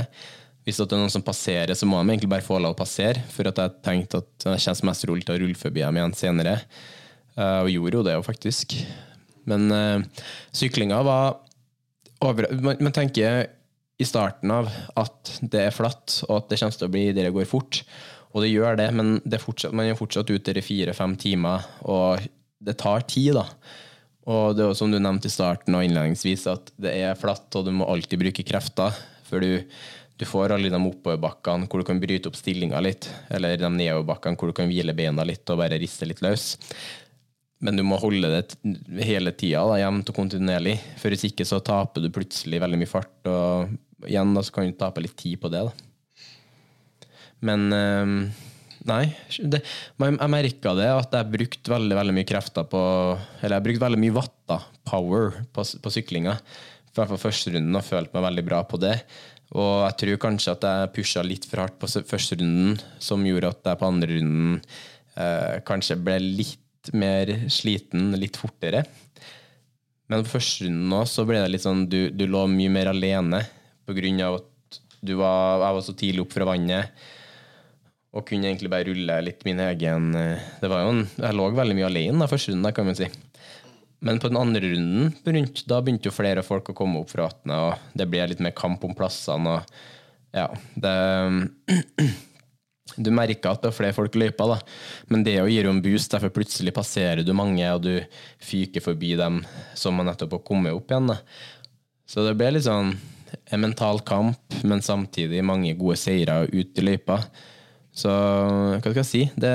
[0.63, 3.26] Hvis det er noen som passerer, så må de egentlig bare få lov å passere.
[3.34, 6.16] For at jeg tenkte at det kjennes mest rolig til å rulle forbi dem igjen
[6.18, 6.60] senere.
[7.34, 8.78] Uh, og gjorde jo det faktisk.
[9.50, 10.24] Men uh,
[10.56, 11.42] syklinga var
[12.24, 13.50] over, man, man, tenker
[14.00, 17.34] i starten av at det er flatt, og at det kommer til å bli det
[17.36, 17.82] går fort.
[18.34, 22.24] Og det gjør det, men det fortsatt, man er fortsatt ute i fire-fem timer, og
[22.63, 23.46] det tar tid, da.
[24.30, 27.67] Og det er som du nevnte i starten og innledningsvis, at det er flatt, og
[27.67, 28.96] du må alltid bruke krefter.
[29.28, 29.62] For du,
[30.17, 34.39] du får alle de oppoverbakkene hvor du kan bryte opp stillinga litt, eller de nedoverbakkene
[34.39, 36.54] hvor du kan hvile beina litt og bare riste litt løs.
[37.63, 40.78] Men du må holde det hele tida, jevnt og kontinuerlig.
[41.00, 44.67] For hvis ikke så taper du plutselig veldig mye fart, og igjen da, så kan
[44.67, 45.67] du tape litt tid på det.
[45.69, 45.92] Da.
[47.43, 48.13] Men øh,
[48.89, 49.03] nei,
[49.39, 52.84] det, jeg merka det at jeg brukte veldig, veldig mye krefter på
[53.41, 56.38] Eller jeg brukte veldig mye watt, da, power, på, på syklinga.
[56.93, 58.97] I hvert fall første runden, og følte meg veldig bra på det.
[59.53, 63.51] Og jeg tror kanskje at jeg pusha litt for hardt på første runden, som gjorde
[63.53, 64.60] at jeg på andre runden
[65.17, 68.84] eh, kanskje ble litt mer sliten litt fortere.
[70.10, 72.91] Men på første runden nå så ble det litt sånn du, du lå mye mer
[72.91, 73.43] alene
[73.84, 77.06] av at du var, jeg var så tidlig opp fra vannet.
[78.13, 81.78] Og kunne egentlig bare rulle litt min egen det var jo en, Jeg lå veldig
[81.80, 83.08] mye alene da, første runden, kan man si.
[84.04, 85.13] Men på den andre runden
[85.65, 88.54] da begynte jo flere folk å komme opp fra vannet, og det ble litt mer
[88.58, 89.58] kamp om plassene.
[89.58, 89.73] og
[90.34, 90.93] ja, det
[93.06, 94.58] du merker at det er flere folk i løypa, da.
[95.10, 96.12] men det gir jo en boost.
[96.12, 97.95] Derfor plutselig passerer du mange, og du
[98.43, 99.41] fyker forbi dem
[99.78, 101.10] som man nettopp har kommet opp igjen.
[101.13, 101.21] Da.
[102.10, 102.93] Så det ble litt sånn
[103.49, 107.21] en mental kamp, men samtidig mange gode seire ute i løypa.
[107.93, 109.21] Så hva skal jeg si?
[109.38, 109.51] Det,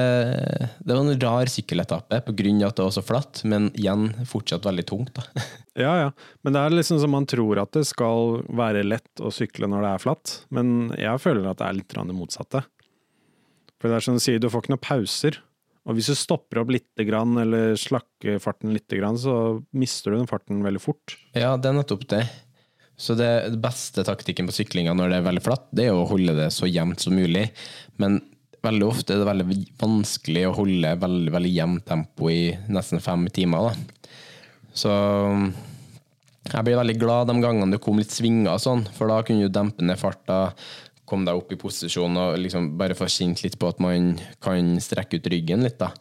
[0.78, 2.52] det var en rar sykkeletappe pga.
[2.68, 5.14] at det var så flatt, men igjen fortsatt veldig tungt.
[5.18, 5.26] Da.
[5.78, 6.06] Ja, ja.
[6.42, 9.84] Men det er liksom som man tror at det skal være lett å sykle når
[9.84, 10.32] det er flatt.
[10.50, 12.64] Men jeg føler at det er litt det motsatte.
[13.78, 15.38] For det er som du sier, du får ikke noen pauser.
[15.86, 18.90] Og hvis du stopper opp litt eller slakker farten litt,
[19.22, 19.36] så
[19.70, 21.14] mister du den farten veldig fort.
[21.38, 22.24] Ja, det er nettopp det.
[22.98, 26.34] Så det beste taktikken på syklinga når det er veldig flatt, det er å holde
[26.34, 27.44] det så jevnt som mulig.
[28.02, 28.18] Men
[28.66, 32.42] veldig ofte er det veldig vanskelig å holde veldig, veldig jevnt tempo i
[32.74, 33.70] nesten fem timer.
[33.70, 34.10] Da.
[34.74, 34.92] Så
[36.48, 39.52] jeg blir veldig glad de gangene det kom litt svinger, sånn, for da kunne du
[39.52, 40.48] dempe ned farta,
[41.08, 44.74] komme deg opp i posisjon og liksom bare få kjent litt på at man kan
[44.82, 45.78] strekke ut ryggen litt.
[45.80, 45.94] da.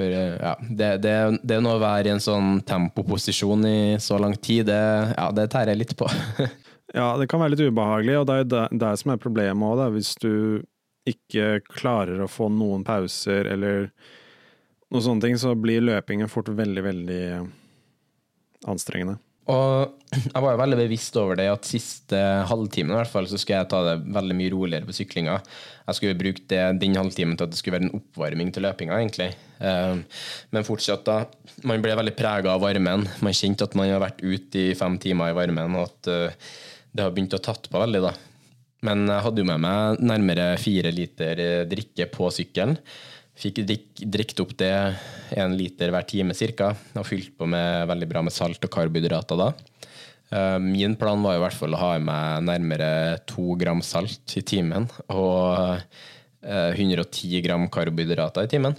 [0.00, 4.16] For ja, det, det, det er noe å være i en sånn tempoposisjon i så
[4.22, 4.80] lang tid, det,
[5.12, 6.08] ja, det tærer jeg litt på.
[6.98, 9.82] ja, det kan være litt ubehagelig, og det er det, det som er problemet òg,
[9.98, 10.32] hvis du
[11.10, 13.90] ikke klarer å få noen pauser eller
[14.90, 17.24] noen sånne ting, så blir løpingen fort veldig, veldig
[18.72, 19.18] anstrengende.
[19.50, 20.00] Og
[20.32, 23.60] jeg var jo veldig bevisst over det at siste halvtimen i hvert fall, så skulle
[23.60, 25.36] jeg ta det veldig mye roligere på syklinga.
[25.84, 28.96] Jeg skulle bruke det, den halvtimen til at det skulle være en oppvarming til løpinga,
[28.96, 29.32] egentlig.
[29.60, 31.20] Eh, men fortsatt, da.
[31.68, 33.06] Man ble veldig prega av varmen.
[33.24, 36.50] Man kjente at man har vært ute i fem timer i varmen, og at eh,
[36.90, 38.14] det har begynt å tatt på veldig, da.
[38.86, 42.78] Men jeg hadde jo med meg nærmere fire liter drikke på sykkelen.
[43.40, 44.72] Fikk drikket opp det
[45.36, 46.72] én liter hver time ca.
[46.96, 49.50] Og fylt på med veldig bra med salt og karbohydrater da.
[50.30, 54.36] Eh, min plan var i hvert fall å ha i meg nærmere to gram salt
[54.38, 55.80] i timen og
[56.40, 58.76] 110 eh, gram karbohydrater i timen.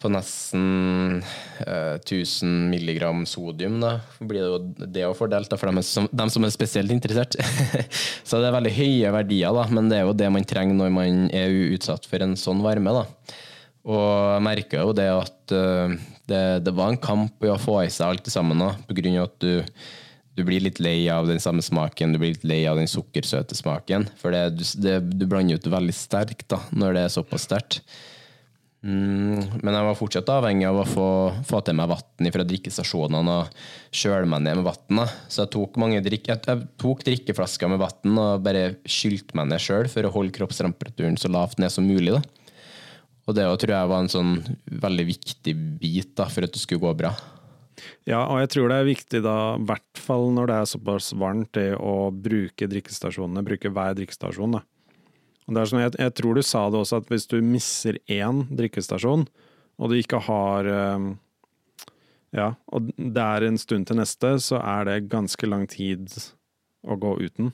[0.00, 1.20] På nesten
[1.66, 3.78] eh, 1000 milligram sodium.
[3.82, 7.36] Da blir det jo det å fordelt for dem som, dem som er spesielt interessert.
[8.26, 10.92] så det er veldig høye verdier, da, men det er jo det man trenger når
[10.94, 12.96] man er utsatt for en sånn varme.
[12.96, 13.06] da.
[13.90, 15.92] Og jeg merker jo det at uh,
[16.28, 19.30] det, det, var en kamp å få i seg alt sammen, da, på grunn av
[19.30, 19.60] at du,
[20.36, 23.56] du blir litt lei av den samme smaken, du blir litt lei av den sukkersøte
[23.58, 24.08] smaken.
[24.20, 27.82] For det, det, du blander ut veldig sterkt da, når det er såpass sterkt.
[28.80, 31.08] Mm, men jeg var fortsatt avhengig av å få,
[31.44, 33.58] få til meg vann fra drikkestasjonene og
[33.92, 35.02] kjøle meg ned med vann.
[35.28, 39.60] Så jeg tok, drikke, jeg, jeg tok drikkeflasker med vann og bare skylte meg ned
[39.60, 42.16] sjøl for å holde kroppstemperaturen så lavt ned som mulig.
[42.16, 42.22] Da.
[43.28, 44.32] Og det tror jeg var en sånn
[44.80, 47.12] veldig viktig bit da, for at det skulle gå bra.
[48.08, 51.12] Ja, og jeg tror det er viktig da, i hvert fall når det er såpass
[51.16, 54.56] varmt, det å bruke drikkestasjonene, bruke hver drikkestasjon.
[54.56, 54.64] da.
[55.48, 59.24] Sånn, jeg, jeg, tror du sa det også, at hvis du misser én drikkestasjon,
[59.80, 61.10] og du ikke har ehm,
[62.36, 66.12] Ja, og det er en stund til neste, så er det ganske lang tid
[66.86, 67.50] å gå uten.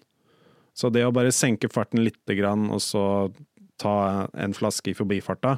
[0.76, 3.30] Så det å bare senke farten lite grann, og så
[3.80, 5.54] ta en flaske i forbifarta,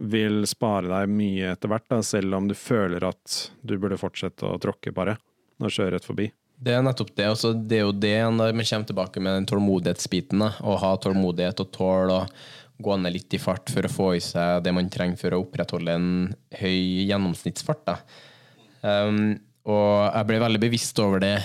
[0.00, 4.48] vil spare deg mye etter hvert, da, selv om du føler at du burde fortsette
[4.48, 5.18] å tråkke bare
[5.60, 6.30] og kjøre rett forbi.
[6.54, 7.28] Det er nettopp det.
[7.32, 10.44] Også, det er jo det når vi kommer tilbake med den tålmodighetsbiten.
[10.44, 12.28] Å ha tålmodighet og tåle å
[12.84, 15.42] gå ned litt i fart for å få i seg det man trenger for å
[15.44, 16.08] opprettholde en
[16.58, 17.92] høy gjennomsnittsfart.
[18.82, 21.36] Um, og jeg ble veldig bevisst over det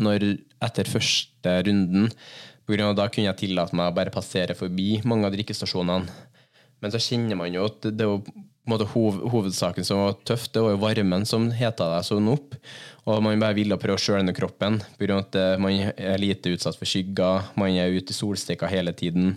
[0.00, 0.26] når,
[0.64, 2.10] etter første runden.
[2.64, 6.08] På grunn av Da kunne jeg tillate meg å bare passere forbi mange av drikkestasjonene.
[6.82, 8.22] Men så kjenner man jo at det er jo
[8.68, 12.56] måte, hov, hovedsaken som var tøff, det var jo varmen som heta deg sånn opp.
[13.04, 15.18] Og man bare vil prøve å skjøle ned kroppen pga.
[15.18, 19.34] at eh, man er lite utsatt for skygger, man er ute i solstikka hele tiden.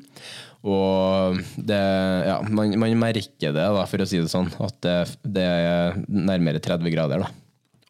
[0.67, 1.81] Og det,
[2.27, 5.99] ja, man, man, merker det, da, for å si det sånn, at det, det er
[6.07, 7.25] nærmere 30 grader.
[7.25, 7.31] Da.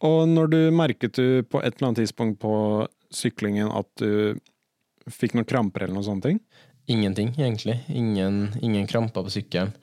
[0.07, 2.53] Og når du merket du på et eller annet tidspunkt på
[3.13, 4.37] syklingen at du
[5.07, 6.41] fikk noen kramper eller noen sånne ting?
[6.91, 7.79] Ingenting, egentlig.
[7.91, 9.73] Ingen, ingen kramper på sykkelen.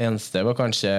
[0.00, 0.90] Eneste var kanskje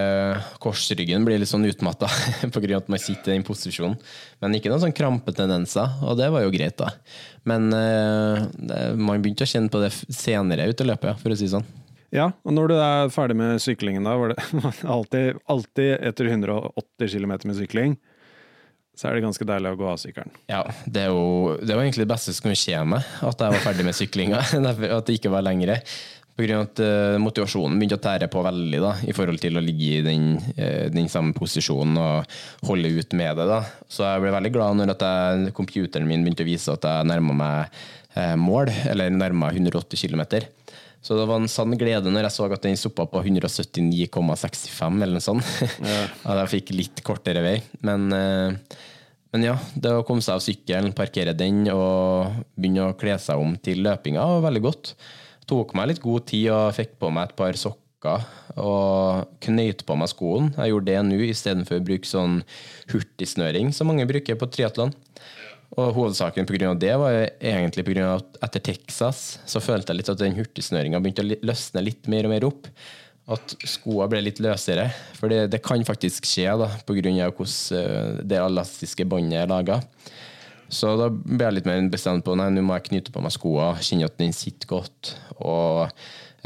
[0.61, 2.05] korsryggen blir litt sånn utmatta
[2.53, 2.77] pga.
[2.77, 3.97] at man sitter i den posisjonen.
[4.43, 6.91] Men ikke noen sånn krampetendenser, og det var jo greit, da.
[7.49, 11.39] Men uh, det, man begynte å kjenne på det senere ut i løpet, for å
[11.39, 11.65] si det sånn.
[12.11, 14.63] Ja, og når du er ferdig med syklingen, da, var det
[14.95, 17.97] alltid, alltid etter 180 km med sykling,
[18.93, 20.33] så er det ganske deilig å gå av sykkelen.
[20.51, 23.63] Ja, det, jo, det var egentlig det beste som kunne skje meg, at jeg var
[23.63, 24.41] ferdig med syklinga.
[24.99, 25.79] at det ikke var lengre.
[26.37, 26.61] Pga.
[26.63, 30.03] at uh, motivasjonen begynte å tære på veldig da, i forhold til å ligge i
[30.05, 32.37] den, uh, den samme posisjonen og
[32.69, 33.47] holde ut med det.
[33.49, 33.59] da.
[33.91, 37.37] Så jeg ble veldig glad når jeg, computeren min begynte å vise at jeg nærma
[37.41, 37.81] meg
[38.15, 40.23] uh, mål, eller nærma 180 km.
[41.01, 45.15] Så det var en sann glede når jeg så at den stoppa på 179,65 eller
[45.17, 45.53] noe sånt.
[45.91, 46.03] Ja.
[46.29, 47.55] at jeg fikk litt kortere vei.
[47.81, 48.05] Men,
[49.33, 53.41] men ja, det å komme seg av sykkelen, parkere den og begynne å kle seg
[53.41, 54.93] om til løpinga var veldig godt
[55.51, 58.23] tok meg litt god tid og fikk på meg et par sokker
[58.57, 60.49] og knøyt på meg skoen.
[60.55, 62.39] Jeg gjorde det nå istedenfor å bruke sånn
[62.91, 64.95] hurtigsnøring som mange bruker på triatlon.
[65.79, 66.73] Og hovedsaken pga.
[66.75, 68.15] det var egentlig pga.
[68.17, 72.27] at etter Texas så følte jeg litt at den hurtigsnøringa begynte å løsne litt mer
[72.27, 72.67] og mer opp.
[73.31, 74.89] At skoene ble litt løsere.
[75.15, 77.29] For det, det kan faktisk skje da, pga.
[77.31, 79.79] hvordan eh, det elastiske båndet er laga.
[80.71, 83.33] Så da ble jeg litt mer bestemt på nei, nå må jeg knyte på meg
[83.35, 85.15] skoene, kjenne at den sitter godt.
[85.43, 85.83] Og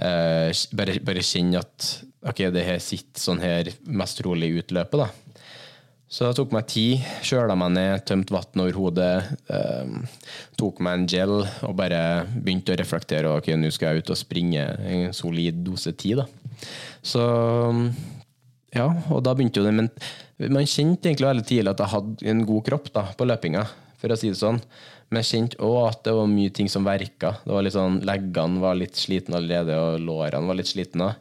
[0.01, 1.91] eh, bare, bare kjenne at
[2.25, 5.05] ok, det her sitter sånn her mest rolig i utløpet.
[5.05, 5.11] da.
[6.09, 9.13] Så det tok meg tid, kjøla meg ned, tømte vann over hodet.
[9.51, 10.19] Eh,
[10.57, 12.01] tok meg en gel og bare
[12.33, 13.37] begynte å reflektere.
[13.37, 16.23] Ok, nå skal jeg ut og springe en solid dose tid.
[16.23, 16.65] da.
[17.05, 17.23] Så
[18.75, 19.77] ja, og da begynte jo det.
[19.77, 19.93] Men
[20.49, 23.67] man kjente egentlig veldig tidlig at jeg hadde en god kropp da, på løpinga
[24.01, 24.61] for å si det sånn.
[25.09, 27.35] Men jeg kjente òg at det var mye ting som verka.
[27.45, 31.11] Det var litt sånn, Leggene var litt slitne allerede, og lårene var litt slitne.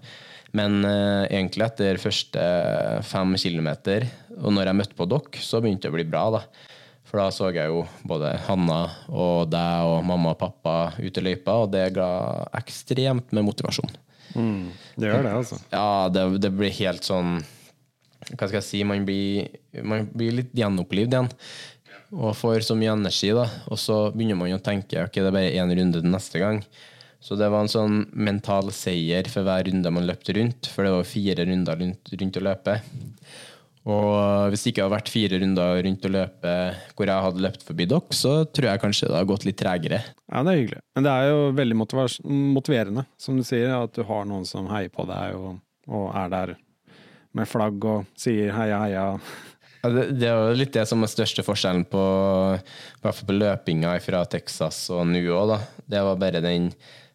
[0.54, 2.44] Men eh, egentlig etter første
[3.06, 4.06] fem kilometer,
[4.38, 6.24] og når jeg møtte på dere, så begynte det å bli bra.
[6.36, 6.44] da.
[7.14, 11.26] For da så jeg jo både Hanna og deg og mamma og pappa ute i
[11.28, 12.08] løypa, og det ga
[12.58, 13.92] ekstremt med motivasjon.
[14.34, 15.60] Mm, det gjør det, altså.
[15.70, 17.36] Ja, det, det blir helt sånn
[18.32, 18.80] Hva skal jeg si?
[18.88, 19.52] Man blir,
[19.86, 21.28] man blir litt gjenopplivd igjen
[22.14, 23.46] og får så mye energi, da.
[23.70, 26.62] Og så begynner man å tenke ok, det er bare én runde den neste gang.
[27.24, 30.92] Så det var en sånn mental seier for hver runde man løpte rundt, for det
[30.92, 32.74] var fire runder rundt, å løpe.
[33.84, 36.52] Og hvis det ikke hadde vært fire runder rundt å løpe
[36.96, 40.02] hvor jeg hadde løpt forbi dere, så tror jeg kanskje det hadde gått litt tregere.
[40.28, 40.82] Ja, det er hyggelig.
[40.96, 41.80] Men det er jo veldig
[42.58, 46.32] motiverende, som du sier, at du har noen som heier på deg og, og er
[46.32, 46.54] der
[47.34, 49.06] med flagg og sier heia, heia.
[49.84, 52.02] Ja, det, det er jo litt det som er største forskjellen på,
[53.04, 55.58] på løpinga fra Texas og nå òg.
[55.84, 56.70] Det var bare den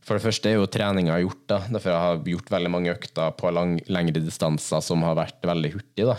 [0.06, 1.58] For det første er jo treninga gjort, da.
[1.70, 5.74] Derfor har jeg gjort veldig mange økter på lang, lengre distanser som har vært veldig
[5.76, 6.18] hurtige, da.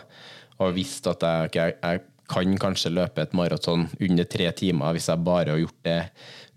[0.60, 5.08] Og visst at jeg, jeg, jeg kan kanskje løpe et maraton under tre timer hvis
[5.10, 6.00] jeg bare har gjort det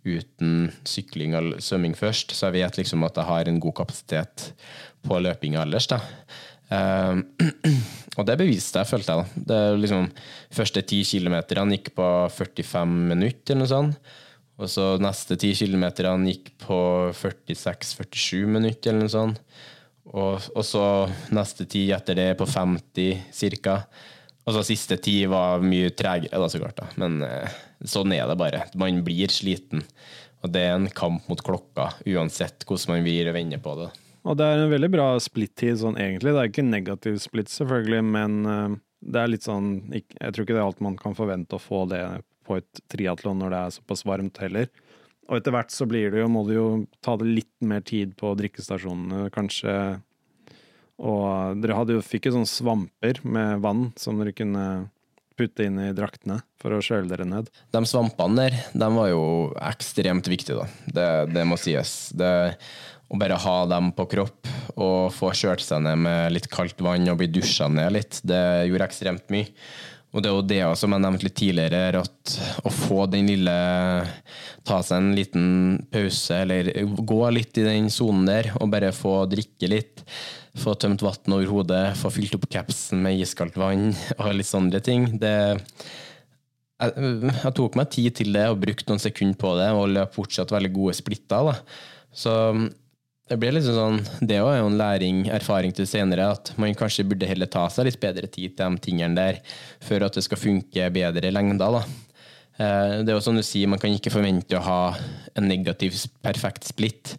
[0.03, 2.33] uten sykling og svømming først.
[2.33, 4.49] Så jeg vet liksom at jeg har en god kapasitet
[5.05, 5.87] på løpinga ellers.
[5.87, 6.01] da.
[6.71, 7.19] Uh,
[8.17, 9.23] og det beviste jeg, følte jeg.
[9.23, 9.45] da.
[9.51, 10.09] Det liksom,
[10.53, 14.13] første ti kilometerne gikk på 45 minutter, eller noe sånt.
[14.61, 16.79] Og så neste ti kilometerne gikk på
[17.17, 19.41] 46-47 minutter, eller noe sånt.
[20.13, 20.83] Og, og, så
[21.33, 23.77] neste ti etter det på 50 ca.
[24.43, 26.81] Og så siste ti var mye tregere, da, så klart.
[26.81, 26.89] da.
[27.01, 28.65] Men uh, sånn er det bare.
[28.79, 29.85] Man blir sliten.
[30.43, 33.89] Og det er en kamp mot klokka, uansett hvordan man vrir og vender på det.
[34.23, 36.31] Og det er en veldig bra splittid sånn egentlig.
[36.31, 40.55] Det er ikke negativ split, selvfølgelig, men uh, det er litt sånn Jeg tror ikke
[40.55, 42.03] det er alt man kan forvente å få det
[42.47, 44.71] på et triatlon når det er såpass varmt heller.
[45.29, 46.67] Og etter hvert så blir det jo, må du jo
[47.03, 49.75] ta det litt mer tid på drikkestasjonene, kanskje.
[51.03, 54.65] Og dere hadde jo, fikk jo sånne svamper med vann som dere kunne
[55.39, 57.47] putte inn i draktene for å kjøle dere ned.
[57.73, 59.23] De svampene der, de var jo
[59.71, 60.91] ekstremt viktige, da.
[60.97, 62.11] Det, det må sies.
[62.13, 62.29] Det,
[63.13, 67.11] å bare ha dem på kropp og få kjørt seg ned med litt kaldt vann
[67.11, 69.51] og bli dusja ned litt, det gjorde ekstremt mye.
[70.13, 73.53] Og det er jo det som jeg nevnte litt tidligere, at å få den lille
[74.63, 75.47] Ta seg en liten
[75.91, 76.69] pause, eller
[77.03, 80.03] gå litt i den sonen der og bare få drikke litt.
[80.55, 83.89] Få tømt vann over hodet, få fylt opp capsen med iskaldt vann
[84.21, 85.09] og litt sånne ting.
[85.19, 85.33] Det
[86.83, 86.93] jeg,
[87.27, 90.53] jeg, tok meg tid til det og brukte noen sekunder på det, og løp fortsatt
[90.55, 91.51] veldig gode splitter.
[91.51, 91.57] Da.
[92.13, 92.37] Så
[93.31, 97.05] det blir liksom sånn, det er jo en læring, erfaring til senere, at man kanskje
[97.07, 99.39] burde heller ta seg litt bedre tid til de tingene der,
[99.83, 101.71] for at det skal funke bedre i lengda.
[101.77, 101.83] da.
[102.57, 104.97] Eh, det er jo som du sier, Man kan ikke forvente å ha
[105.35, 107.15] en negativ, perfekt splitt.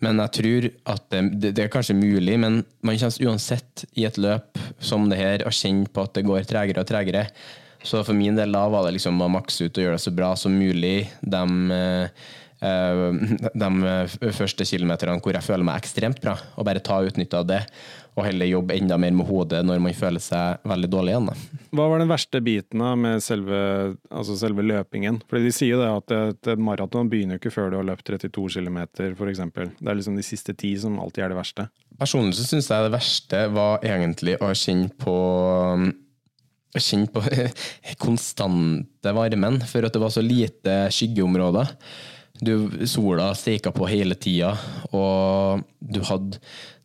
[0.00, 4.16] Men jeg tror at det, det, er kanskje mulig, men man kommer uansett i et
[4.16, 7.26] løp som det her å kjenne på at det går tregere og tregere.
[7.84, 10.12] Så for min del da var det liksom å makse ut og gjøre det så
[10.16, 11.10] bra som mulig.
[11.20, 11.44] De
[11.76, 12.08] Eh,
[13.62, 17.62] de første kilometerne hvor jeg føler meg ekstremt bra, og bare ta utnytte av det.
[18.18, 21.30] Og heller jobbe enda mer med hodet når man føler seg veldig dårlig igjen.
[21.30, 21.60] Da.
[21.78, 23.60] Hva var den verste biten med selve,
[24.10, 25.22] altså selve løpingen?
[25.30, 28.50] Fordi De sier jo det at et, maraton begynner ikke før du har løpt 32
[28.58, 28.82] km,
[29.14, 29.42] f.eks.
[29.54, 31.68] Det er liksom de siste ti som alltid er det verste.
[32.00, 35.16] Personlig så syns jeg det verste var egentlig å kjenne på
[36.78, 37.22] kjenne på
[38.04, 41.72] konstante varmen, for at det var så lite skyggeområder.
[42.40, 44.54] Du, sola steika på hele tida,
[44.96, 46.40] og du hadde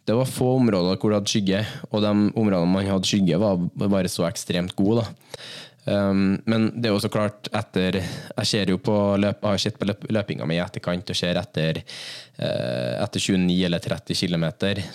[0.05, 3.57] Det var få områder hvor du hadde skygge, og de områdene man hadde skygge, var
[3.73, 5.01] bare så ekstremt gode.
[5.01, 5.39] da.
[5.85, 9.75] Um, men det er jo så klart etter Jeg ser jo på løp, har sett
[9.77, 14.45] på løp, løpinga mi i etterkant og ser etter uh, etter 29 eller 30 km,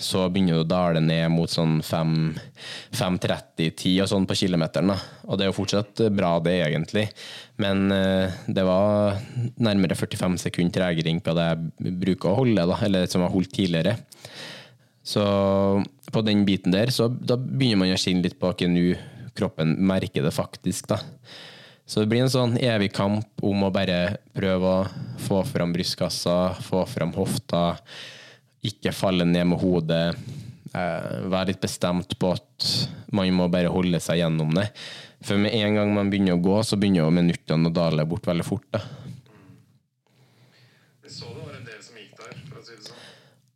[0.03, 4.91] så begynner det å dale ned mot sånn 5.30-10 og sånn på kilometeren.
[4.91, 7.05] Og det er jo fortsatt bra, det, egentlig.
[7.63, 9.15] Men uh, det var
[9.63, 13.37] nærmere 45 sekunder tregring på det jeg bruker å holde, da, eller som jeg har
[13.37, 13.93] holdt tidligere.
[15.07, 15.23] Så
[16.11, 18.83] på den biten der, så da begynner man å kjenne litt på hva nå
[19.37, 20.87] kroppen merker det faktisk.
[20.91, 20.99] da.
[21.85, 26.53] Så det blir en sånn evig kamp om å bare prøve å få fram brystkassa,
[26.63, 27.75] få fram hofta,
[28.63, 30.05] ikke falle ned med hodet.
[30.71, 32.69] Eh, være litt bestemt på at
[33.11, 34.69] man må bare holde seg gjennom det.
[35.25, 38.29] For med en gang man begynner å gå, så begynner jo minuttene å dale bort
[38.29, 38.69] veldig fort.
[38.71, 38.85] da.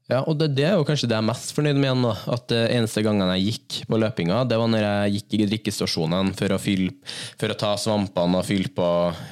[0.06, 2.04] Ja, og det, det, er jo kanskje det jeg er mest fornøyd med igjen.
[2.06, 5.48] da, at det Eneste gangen jeg gikk på løpinga, det var når jeg gikk i
[5.50, 6.94] drikkestasjonene for å, fylle,
[7.42, 8.90] for å ta svampene og fylle på,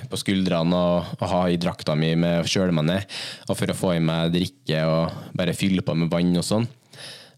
[0.09, 3.69] på skuldrene og, og, ha i drakta mi med å kjøle meg ned, og for
[3.69, 6.65] å få i meg drikke og bare fylle på med vann og sånn.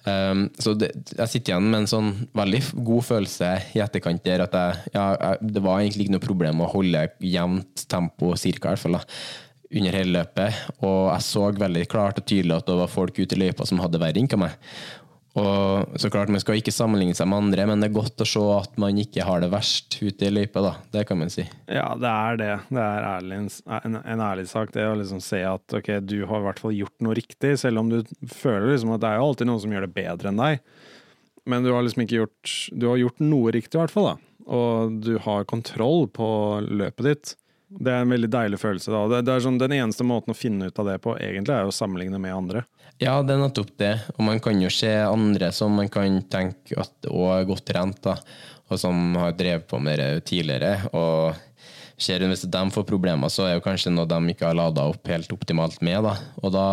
[0.05, 4.43] Um, så det, jeg sitter igjen med en sånn veldig god følelse i etterkant der
[4.43, 8.69] at jeg, ja, jeg, det var egentlig ikke noe problem å holde jevnt tempo, cirka,
[8.69, 8.99] i hvert fall.
[9.01, 13.17] da under hele løpet, og jeg så veldig klart og tydelig at det var folk
[13.17, 14.59] ute i løypa som hadde verre enn meg.
[15.35, 18.27] Og så klart, Man skal ikke sammenligne seg med andre, men det er godt å
[18.29, 20.61] se at man ikke har det verst ute i løypa.
[20.63, 21.43] da, Det kan man si.
[21.67, 22.53] Ja, det er det.
[22.69, 24.71] Det er ærlig, en, en, ærlig sak.
[24.71, 27.83] Det å liksom se at ok, du har i hvert fall gjort noe riktig, selv
[27.83, 27.99] om du
[28.31, 30.63] føler liksom at det er jo alltid noen som gjør det bedre enn deg.
[31.45, 34.13] Men du har liksom ikke gjort Du har gjort noe riktig, i hvert fall.
[34.13, 34.31] da.
[34.55, 36.29] Og du har kontroll på
[36.63, 37.35] løpet ditt.
[37.67, 38.91] Det er en veldig deilig følelse.
[38.93, 39.03] da.
[39.09, 41.69] Det, det er sånn, Den eneste måten å finne ut av det på, egentlig, er
[41.69, 42.65] å sammenligne med andre.
[43.01, 43.93] Ja, det er nettopp det.
[44.15, 47.99] Og man kan jo se andre som man kan tenke at òg er godt trent,
[48.05, 48.19] da,
[48.69, 50.77] og som har drevet på med det tidligere.
[50.93, 51.35] og
[51.97, 55.07] ser Hvis de får problemer, så er det kanskje noe de ikke har lada opp
[55.07, 56.03] helt optimalt med.
[56.03, 56.15] Da.
[56.43, 56.65] Og da,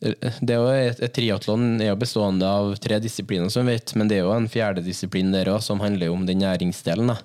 [0.00, 4.08] det er jo et, et Triatlon er jo bestående av tre disipliner, som vet, men
[4.08, 7.12] det er jo en fjerde disiplin der òg, som handler om den næringsdelen.
[7.12, 7.18] Da.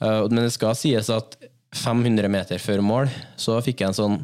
[0.00, 1.36] Uh, men det skal sies at
[1.76, 4.16] 500 meter før mål så fikk jeg en sånn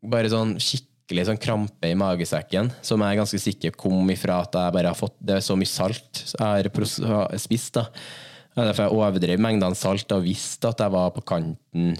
[0.00, 4.74] bare sånn skikkelig sånn krampe i magesekken, som jeg ganske sikker kom ifra at jeg
[4.76, 6.72] bare har fått Det er så mye salt jeg
[7.10, 7.74] har spist.
[7.74, 7.88] da.
[8.56, 11.92] Derfor jeg overdrev mengdene salt og visste at jeg var på kanten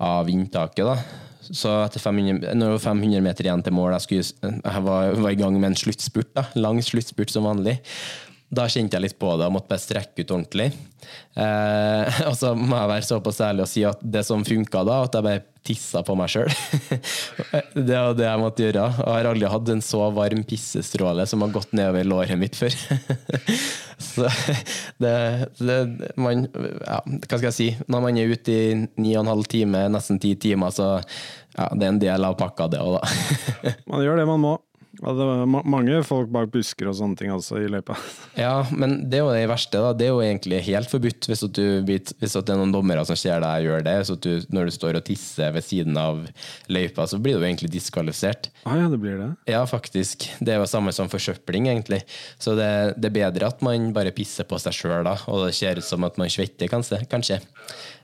[0.00, 0.86] av inntaket.
[0.86, 0.96] da.
[1.50, 5.14] Så etter 500, når det var 500 meter igjen til mål, jeg, skulle, jeg var,
[5.18, 6.30] var, i gang med en sluttspurt.
[6.36, 7.80] da, Lang sluttspurt som vanlig.
[8.50, 10.72] Da kjente jeg litt på det og måtte bare strekke ut ordentlig.
[11.38, 15.04] Eh, og så må jeg være såpass ærlig og si at det som funka da,
[15.06, 16.50] at jeg bare tissa på meg sjøl.
[17.88, 18.86] det var det jeg måtte gjøre.
[19.04, 22.58] Og jeg har aldri hatt en så varm pissestråle som har gått nedover låret mitt
[22.58, 22.74] før.
[24.10, 24.26] så
[24.98, 25.14] det,
[25.60, 25.78] det
[26.18, 27.68] man, ja, Hva skal jeg si?
[27.86, 31.70] Når man er ute i ni og en halv time, nesten ti timer, så ja,
[31.70, 33.76] det er en del av pakka, det òg, da.
[33.90, 34.56] man gjør det man må.
[34.98, 37.94] Ja, det var mange folk bak busker og sånne ting altså i løypa.
[38.40, 39.78] Ja, men det er jo det verste.
[39.78, 39.92] da.
[39.94, 43.38] Det er jo egentlig helt forbudt hvis, du, hvis det er noen dommere som ser
[43.42, 43.96] deg gjøre det.
[44.08, 46.24] Så du, når du står og tisser ved siden av
[46.72, 48.50] løypa, så blir du egentlig diskvalifisert.
[48.64, 49.30] Ah, ja, det blir det?
[49.50, 50.26] Ja, faktisk.
[50.42, 52.02] Det er jo samme som forsøpling, egentlig.
[52.42, 55.54] Så det, det er bedre at man bare pisser på seg sjøl da, og det
[55.58, 57.04] ser ut som at man svetter, kanskje.
[57.10, 57.38] kanskje.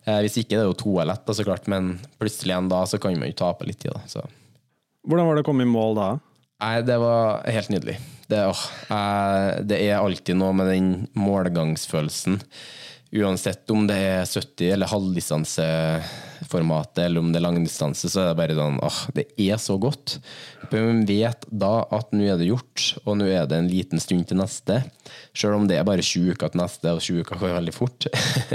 [0.07, 3.01] Eh, hvis ikke det er jo toalett, da, så klart, men plutselig en dag så
[3.03, 4.05] kan man jo tape litt i det.
[4.13, 4.23] Så.
[5.07, 6.09] Hvordan var det å komme i mål da?
[6.63, 7.99] Nei, det var helt nydelig.
[8.27, 8.63] Det, åh,
[9.63, 12.41] det, er alltid noe med den målgangsfølelsen.
[13.17, 18.41] Uansett om det er 70- eller halvdistanseformatet, eller om det er langdistanse, så er det
[18.41, 20.19] bare sånn åh, det er så godt.
[20.73, 24.25] Man vet da at nå er det gjort, og nå er det en liten stund
[24.27, 24.75] til neste.
[25.37, 28.01] Selv om det er bare 20 uker til neste, og 20 uker går veldig fort.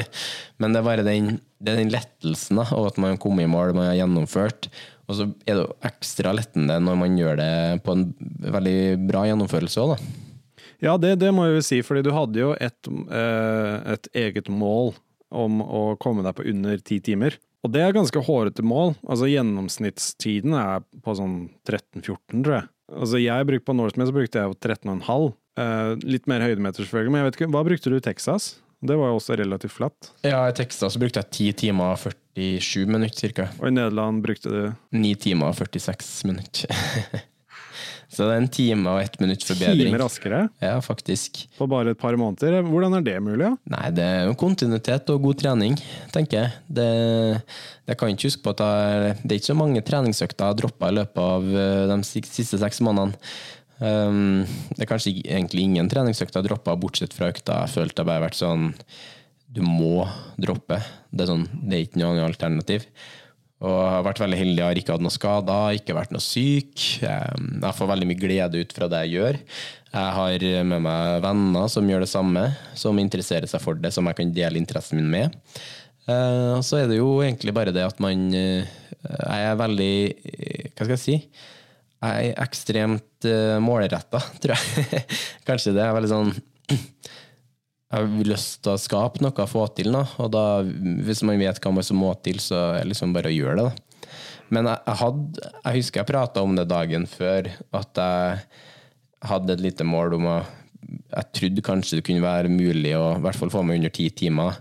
[0.59, 1.25] Men det er bare den,
[1.61, 4.61] det er den lettelsen da, av at man har kommet i mål, man har gjennomført.
[5.09, 7.53] Og så er det jo ekstra lettende når man gjør det
[7.85, 8.09] på en
[8.43, 10.27] veldig bra gjennomførelse òg, da.
[10.81, 14.49] Ja, det, det, må jeg jo si, fordi du hadde jo et, eh, et, eget
[14.49, 14.95] mål
[15.29, 17.37] om å komme deg på under ti timer.
[17.61, 18.95] Og det er ganske hårete mål.
[19.05, 21.35] Altså Gjennomsnittstiden er på sånn
[21.69, 22.65] 13-14, tror jeg.
[22.91, 25.29] Altså Jeg brukte På Norseman så brukte jeg jo 13,5.
[25.61, 27.13] Eh, litt mer høydemeter, selvfølgelig.
[27.13, 28.49] Men jeg vet ikke, hva brukte du i Texas?
[28.81, 30.09] Det var jo også relativt flatt.
[30.25, 32.01] Ja, i Texas brukte jeg 10 timer og
[32.37, 33.49] 47 minutter ca.
[33.59, 34.61] Og i Nederland brukte du
[34.95, 36.71] 9 timer og 46 minutter.
[38.11, 39.91] så det er en time og ett minutt forbedring.
[39.91, 40.41] Time raskere?
[40.63, 41.43] Ja, faktisk.
[41.57, 42.61] På bare et par måneder?
[42.67, 43.49] Hvordan er det mulig?
[43.49, 43.53] Ja?
[43.75, 45.79] Nei, Det er jo kontinuitet og god trening,
[46.15, 46.59] tenker jeg.
[46.67, 46.89] Det,
[47.91, 50.61] jeg kan ikke huske på at jeg, det er ikke så mange treningsøkter jeg har
[50.63, 53.17] droppa i løpet av eh, de siste seks månedene.
[53.81, 54.43] Um,
[54.75, 58.05] det er kanskje egentlig ingen treningsøkter jeg har droppa, bortsett fra økta jeg følte jeg
[58.11, 58.67] bare har vært sånn
[59.51, 60.05] Du må
[60.39, 60.79] droppe.
[61.11, 62.87] Det er, sånn, det er ikke noe annet alternativ.
[63.61, 66.23] Og jeg har vært veldig heldig, jeg har ikke hatt noe skader, ikke vært noe
[66.23, 66.85] syk.
[67.03, 69.37] Jeg får veldig mye glede ut fra det jeg gjør.
[69.91, 72.47] Jeg har med meg venner som gjør det samme,
[72.79, 75.37] som interesserer seg for det, som jeg kan dele interessen min med.
[76.09, 78.65] Eh, og så er det jo egentlig bare det at man eh,
[79.05, 79.93] Jeg er veldig
[80.73, 81.17] Hva skal jeg si?
[82.01, 85.03] Jeg er ekstremt uh, målretta, tror jeg.
[85.47, 86.31] Kanskje det er veldig sånn
[87.91, 90.07] Jeg har lyst til å skape noe, få til noe.
[90.23, 93.35] Og da, hvis man vet hva man må til, så er det liksom bare å
[93.35, 93.65] gjøre det.
[93.67, 94.07] Da.
[94.51, 98.39] Men jeg, jeg, hadde, jeg husker jeg prata om det dagen før, at jeg
[99.27, 100.39] hadde et lite mål om å
[101.11, 104.09] Jeg trodde kanskje det kunne være mulig å i hvert fall få meg under ti
[104.09, 104.57] timer,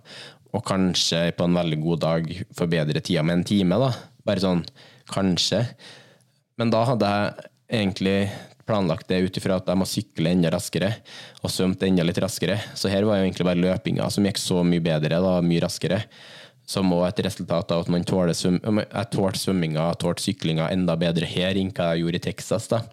[0.54, 2.28] og kanskje på en veldig god dag
[2.58, 3.78] forbedre tida med en time.
[3.80, 3.88] da.
[4.26, 4.62] Bare sånn
[5.10, 5.64] kanskje.
[6.60, 7.50] Men da hadde jeg
[7.80, 8.18] egentlig
[8.70, 10.92] planlagt det ut ifra at jeg må sykle enda raskere
[11.42, 12.60] og svømte enda litt raskere.
[12.78, 16.04] Så her var jo egentlig bare løpinga som gikk så mye bedre, da, mye raskere.
[16.70, 20.94] Som òg et resultat av at man tåler svøm jeg tålte svømminga tålte syklinga enda
[20.98, 22.68] bedre her enn hva jeg gjorde i Texas.
[22.70, 22.84] da.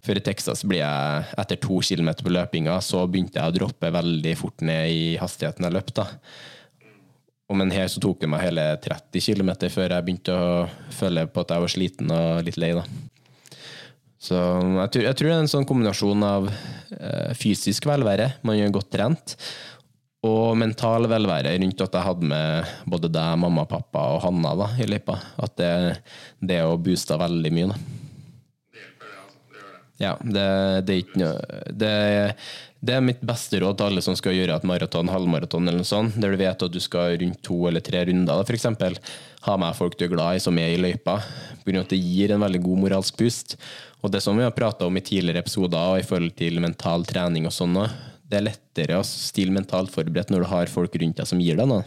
[0.00, 3.92] For i Texas ble jeg, etter to kilometer på løpinga, så begynte jeg å droppe
[3.92, 5.92] veldig fort ned i hastigheten jeg løp.
[5.94, 6.08] da.
[7.52, 11.42] Men her så tok det meg hele 30 km før jeg begynte å føle på
[11.42, 12.72] at jeg var sliten og litt lei.
[12.78, 12.86] da.
[14.20, 18.58] Så jeg tror, jeg tror, det er en sånn kombinasjon av eh, fysisk velvære, man
[18.58, 19.36] gjør godt trent,
[20.28, 24.68] og mental velvære rundt at jeg hadde med både deg, mamma, pappa og Hanna da,
[24.76, 25.16] i løypa.
[25.40, 25.72] At det,
[26.44, 27.70] det å boosta veldig mye.
[27.72, 27.78] da.
[30.00, 30.44] Ja, det,
[30.88, 31.40] det, er ikke noe
[32.80, 35.88] det, er mitt beste råd til alle som skal gjøre et maraton, halvmaraton eller noe
[35.88, 38.66] sånt, der du vet at du skal rundt to eller tre runder, f.eks.
[39.44, 41.18] Ha med folk du er glad i, som er i løypa.
[41.20, 43.56] Av at det gir en veldig god moralsk pust.
[44.00, 47.48] Og det som vi har prata om i tidligere episoder i forhold til mental trening
[47.48, 47.76] og sånn,
[48.30, 51.60] det er lettere å stille mentalt forberedt når du har folk rundt deg som gir
[51.60, 51.84] deg noe.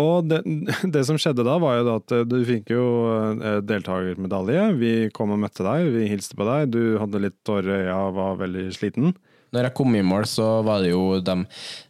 [0.00, 0.40] Og det,
[0.94, 2.84] det, som skjedde da, var jo da at du fikk jo
[3.34, 4.68] eh, deltakermedalje.
[4.78, 6.70] Vi kom og møtte deg, vi hilste på deg.
[6.76, 9.14] Du hadde litt tårer i øya og var veldig sliten.
[9.50, 11.46] Når jeg kom i mål, så var det jo dem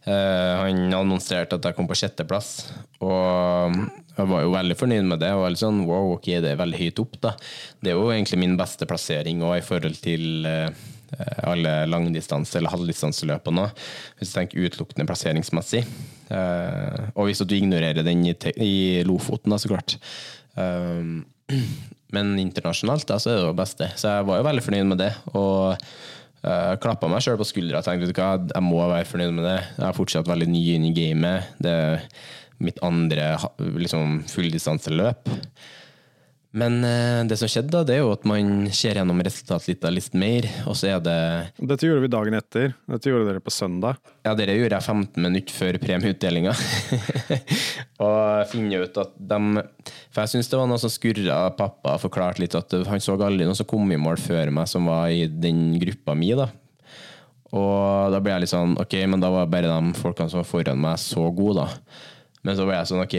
[0.09, 2.71] eh, Han annonserte at jeg kom på sjetteplass.
[3.05, 3.75] Og
[4.17, 5.29] jeg var jo veldig fornøyd med det.
[5.33, 7.19] og var litt sånn, wow, ok, Det er veldig høyt opp.
[7.21, 7.35] da.
[7.81, 10.69] Det er jo egentlig min beste plassering og i forhold til eh,
[11.43, 13.69] alle langdistanse- eller halvdistanseløpene.
[14.17, 15.85] Hvis du tenker utelukkende plasseringsmessig.
[16.31, 18.75] Eh, og hvis du ignorerer den i, i
[19.07, 19.97] Lofoten, da, så klart.
[20.55, 21.25] Um,
[22.15, 23.91] men internasjonalt da, så er det det beste.
[23.99, 25.13] Så jeg var jo veldig fornøyd med det.
[25.33, 25.77] og
[26.41, 29.35] Uh, Klappa meg sjøl på skuldra og tenkte vet du hva, jeg må være fornøyd
[29.37, 29.57] med det.
[29.77, 31.51] Jeg er fortsatt veldig ny inn i gamet.
[31.61, 32.05] Det er
[32.61, 33.35] mitt andre
[33.77, 35.29] liksom, fulldistanseløp.
[36.51, 40.15] Men uh, det som skjedde, da, det er jo at man ser gjennom resultatlista litt
[40.19, 41.17] mer, og så er det
[41.57, 42.73] Dette gjorde vi dagen etter.
[42.91, 44.01] Dette gjorde dere på søndag.
[44.27, 46.55] Ja, det gjorde jeg 15 minutter før premieutdelinga.
[48.03, 49.39] og finner ut at de
[50.11, 51.39] For jeg syns det var noe som skurra.
[51.55, 54.91] Pappa forklarte litt at han så aldri noen som kom i mål før meg, som
[54.91, 56.33] var i den gruppa mi.
[56.35, 56.49] da.
[57.55, 60.47] Og da ble jeg litt sånn Ok, men da var bare de folkene som var
[60.47, 62.11] foran meg, så gode, da.
[62.47, 63.17] Men så ble jeg sånn Ok,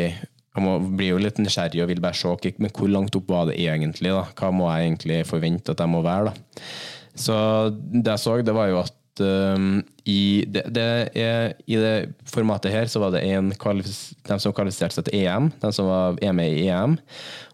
[0.53, 3.61] jeg blir jo litt nysgjerrig og vil bare se men hvor langt opp var det
[3.61, 4.12] egentlig.
[4.12, 4.26] da?
[4.36, 6.32] Hva må jeg egentlig forvente at jeg må være?
[6.32, 6.66] da?
[7.14, 7.36] Så
[7.72, 10.84] det jeg så, det var jo at um, i, det, det
[11.20, 11.92] er, i, det,
[12.28, 16.20] formatet her så var det en de som kvalifiserte seg til EM, de som var
[16.36, 16.98] med i EM.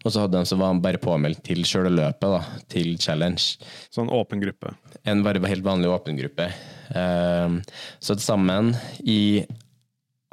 [0.05, 3.59] Og så hadde de som var bare påmeldt til sjøle løpet, da, til challenge.
[3.91, 4.75] Så en åpen gruppe?
[5.07, 6.51] En bare helt vanlig åpen gruppe.
[6.95, 7.61] Um,
[8.01, 8.75] så til sammen
[9.05, 9.45] i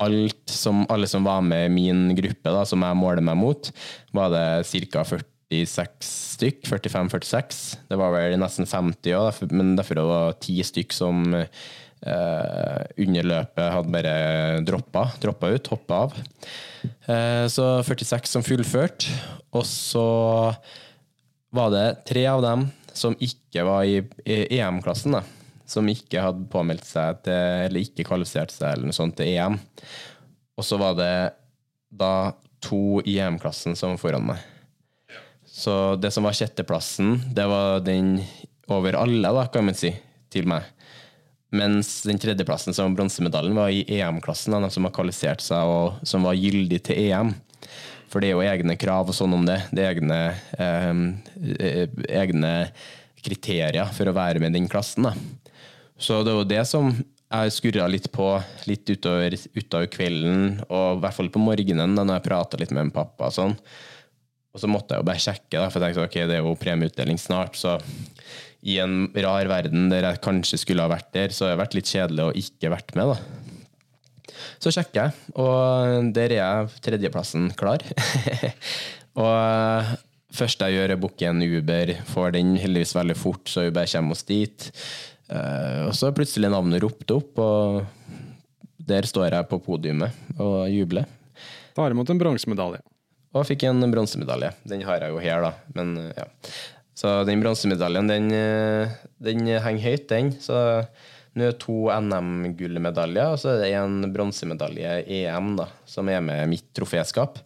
[0.02, 3.72] alt som, alle som var med i min gruppe, da, som jeg måler meg mot,
[4.16, 5.06] var det ca.
[5.08, 6.68] 46 stykk.
[6.68, 7.64] 45-46.
[7.90, 13.30] Det var vel nesten 50 òg, men derfor det var ti stykk som eh, under
[13.32, 14.16] løpet hadde bare
[14.68, 16.18] droppa, droppa ut, hoppa av.
[17.08, 19.14] Eh, så 46 som fullførte.
[19.56, 20.08] Og så
[21.56, 25.16] var det tre av dem som ikke var i EM-klassen.
[25.16, 25.24] da
[25.70, 29.58] som ikke hadde påmeldt seg til, eller ikke kvalifisert seg eller noe sånt til EM.
[30.56, 31.14] Og så var det
[31.96, 34.44] da to i EM-klassen som var foran meg.
[35.46, 38.18] Så det som var sjetteplassen, det var den
[38.72, 39.94] over alle, da, kan man si,
[40.34, 40.66] til meg.
[41.56, 46.02] Mens den tredjeplassen, som var bronsemedaljen, var i EM-klassen, de som har kvalifisert seg og
[46.08, 47.32] som var gyldig til EM.
[48.12, 49.62] For det er jo egne krav og sånn om det.
[49.72, 50.20] Det er egne,
[50.60, 51.88] eh,
[52.22, 52.54] egne
[53.26, 55.08] kriterier for å være med i den klassen.
[55.08, 55.14] da.
[55.98, 56.92] Så det var det som
[57.26, 58.28] jeg skurra litt på
[58.70, 62.74] litt utover, utover, kvelden, og i hvert fall på morgenen da når jeg prata litt
[62.76, 63.30] med pappa.
[63.30, 63.56] og sånn.
[64.56, 66.54] Og så måtte jeg jo bare sjekke, da, for jeg tenkte ok, det er jo
[66.60, 67.58] premieutdeling snart.
[67.60, 67.76] Så
[68.66, 71.76] i en rar verden der jeg kanskje skulle ha vært der, så har det vært
[71.78, 73.12] litt kjedelig å ikke vært med.
[73.12, 74.36] da.
[74.64, 77.84] Så sjekker jeg, og der er jeg tredjeplassen klar.
[79.26, 79.92] og
[80.36, 84.16] først jeg gjør, er booke en Uber, får den heldigvis veldig fort, så bare kommer
[84.16, 84.72] oss dit.
[85.26, 87.86] Uh, og så plutselig navnet ropte opp, og
[88.86, 91.10] der står jeg på podiumet og jubler.
[91.76, 92.84] Tar imot en bronsemedalje.
[93.36, 94.54] Og fikk en bronsemedalje.
[94.70, 95.52] Den har jeg jo her, da.
[95.76, 96.28] Men, ja.
[96.96, 100.32] Så den bronsemedaljen, den, eh, den, henger høyt, den.
[100.40, 100.56] Så
[101.36, 106.24] nå er det to NM-gullmedaljer, og så er det en bronsemedalje EM, da, som er
[106.24, 107.42] med mitt troféskap.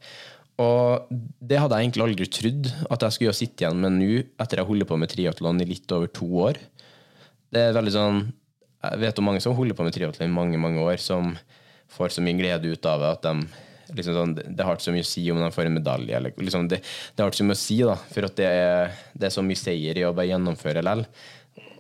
[0.62, 4.12] Og det hadde jeg egentlig aldri trodd at jeg skulle sitte igjen med nå,
[4.44, 6.60] etter jeg holder på med triatlon i litt over to år.
[7.50, 8.20] Det er veldig sånn
[8.84, 11.34] Jeg vet om mange som holder på med triatlon i mange mange år, som
[11.90, 13.34] får så mye glede ut av at de
[13.96, 16.16] liksom sånn, Det har ikke så mye å si om de får en medalje.
[16.16, 16.82] Eller, liksom, det,
[17.16, 19.60] det, har ikke så mye å si, da, for det er, det er så mye
[19.60, 21.06] seier i å bare gjennomføre likevel.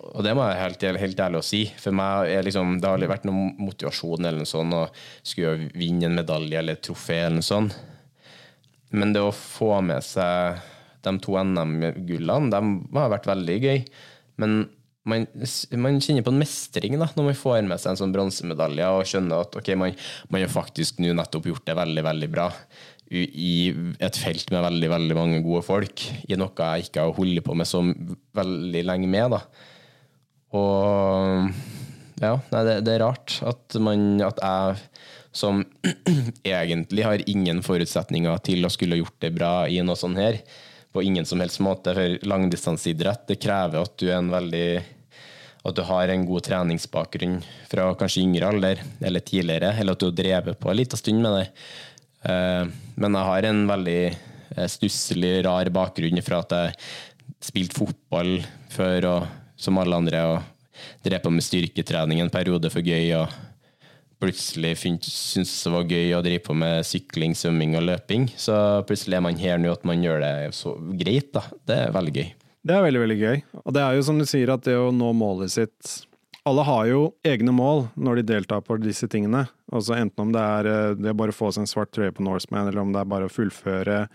[0.09, 1.61] Og det må jeg helt, helt ærlig å si.
[1.77, 4.83] For meg er liksom, Det har aldri vært noen motivasjon eller noe sånt å
[5.21, 7.77] skulle vinne en medalje eller et trofé eller noe sånt.
[8.89, 10.63] Men det å få med seg
[11.05, 13.83] de to NM-gullene, de har vært veldig gøy.
[14.41, 14.63] Men
[15.09, 15.25] man,
[15.81, 19.09] man, kjenner på en mestring da, når man får med seg en sånn bronsemedalje og
[19.09, 19.97] skjønner at okay, man,
[20.29, 22.47] man har faktisk nå nettopp gjort det veldig veldig bra
[23.09, 23.73] i
[24.05, 27.55] et felt med veldig veldig mange gode folk, i noe jeg ikke har holdt på
[27.57, 27.81] med så
[28.37, 29.33] veldig lenge med.
[29.33, 29.41] da.
[30.53, 31.49] Og
[32.19, 34.77] ja, nei, det, det, er rart at, man, at jeg
[35.39, 35.63] som
[36.43, 40.41] egentlig har ingen forutsetninger til å skulle gjort det bra i noe sånt her,
[40.93, 41.93] på ingen som helst måte.
[41.97, 44.69] For langdistanseidrett det krever at du er en veldig
[45.71, 47.39] at du har en god treningsbakgrunn
[47.71, 51.23] fra kanskje yngre alder, eller tidligere, eller at du har drevet på en liten stund
[51.23, 51.47] med det.
[52.29, 52.63] Eh,
[52.99, 56.79] men jeg har en veldig eh, stusslig, rar bakgrunn fra at jeg
[57.49, 58.39] spilte fotball
[58.73, 59.27] før, og,
[59.59, 63.13] som alle andre, og drev på med styrketrening en periode for gøy.
[63.19, 63.37] og
[64.19, 68.27] plutselig syntes det var gøy å drive på med sykling, svømming og løping.
[68.35, 68.53] Så
[68.87, 71.31] plutselig er man her nå at man gjør det så greit.
[71.35, 71.45] da.
[71.63, 72.29] Det er veldig gøy.
[72.65, 73.41] Det er veldig, veldig gøy.
[73.63, 75.95] Og det er jo som du sier, at det å nå målet sitt
[76.47, 79.45] Alle har jo egne mål når de deltar på disse tingene.
[79.71, 82.25] Altså Enten om det er eh, det bare å få seg en svart trøye på
[82.25, 84.05] Norseman, eller om det er bare å fullføre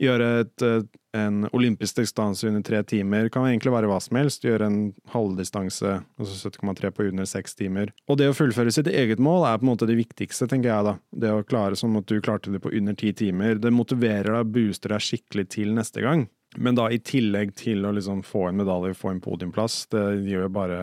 [0.00, 0.82] gjøre et, eh,
[1.20, 3.28] en olympisk distanse under tre timer.
[3.32, 4.44] Kan egentlig være hva som helst.
[4.46, 4.80] Gjøre en
[5.12, 7.92] halvdistanse, altså 70,3 på under seks timer.
[8.08, 10.86] Og det å fullføre sitt eget mål er på en måte det viktigste, tenker jeg
[10.86, 10.98] da.
[11.12, 13.58] Det å klare som at du klarte det på under ti timer.
[13.60, 16.28] Det motiverer deg, booster deg skikkelig til neste gang.
[16.58, 20.50] Men da i tillegg til å liksom få en medalje, få en podiumplass, det gjør
[20.52, 20.80] bare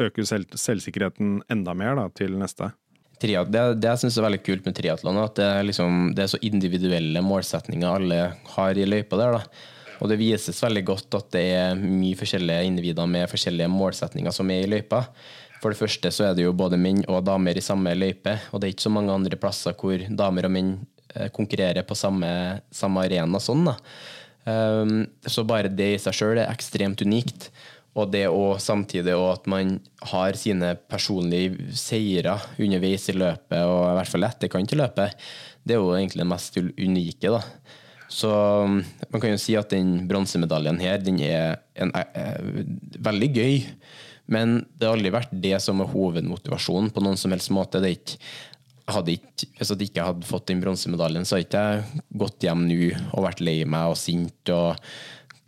[0.00, 2.72] Øker selv, selvsikkerheten enda mer da, til neste.
[3.22, 6.24] Triat, det, det jeg syns er veldig kult med triatlon, at det er, liksom, det
[6.24, 8.18] er, så individuelle målsetninger alle
[8.56, 9.38] har i løypa der.
[9.38, 9.68] da.
[10.00, 14.50] Og det vises veldig godt at det er mye forskjellige individer med forskjellige målsetninger som
[14.50, 15.04] er i løypa.
[15.60, 18.58] For det første så er det jo både menn og damer i samme løype, og
[18.58, 20.72] det er ikke så mange andre plasser hvor damer og menn
[21.14, 22.30] eh, konkurrerer på samme,
[22.72, 23.68] samme arena sånn.
[23.68, 23.76] da.
[24.48, 27.50] Um, så bare det i seg sjøl er ekstremt unikt.
[27.98, 29.74] Og det å samtidig og at man
[30.12, 35.30] har sine personlige seire underveis i løpet, og i hvert fall etterkant i løpet,
[35.66, 37.32] det er jo egentlig det mest unike.
[37.34, 37.42] da.
[38.10, 38.78] Så um,
[39.10, 43.30] man kan jo si at den bronsemedaljen her, den er, en, er, eh, er veldig
[43.36, 43.58] gøy.
[44.30, 47.82] Men det har aldri vært det som er hovedmotivasjonen på noen som helst måte.
[47.82, 48.18] Det er ikke
[48.94, 52.66] hadde ikke, hvis jeg ikke hadde fått den bronsemedaljen, så hadde ikke jeg gått hjem
[52.68, 52.78] nå
[53.14, 54.76] og vært lei meg og sint og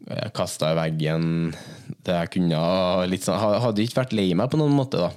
[0.08, 1.26] eh, kasta i veggen
[2.02, 2.62] det jeg kunne.
[3.22, 5.02] Sånn, hadde ikke vært lei meg på noen måte.
[5.02, 5.12] da.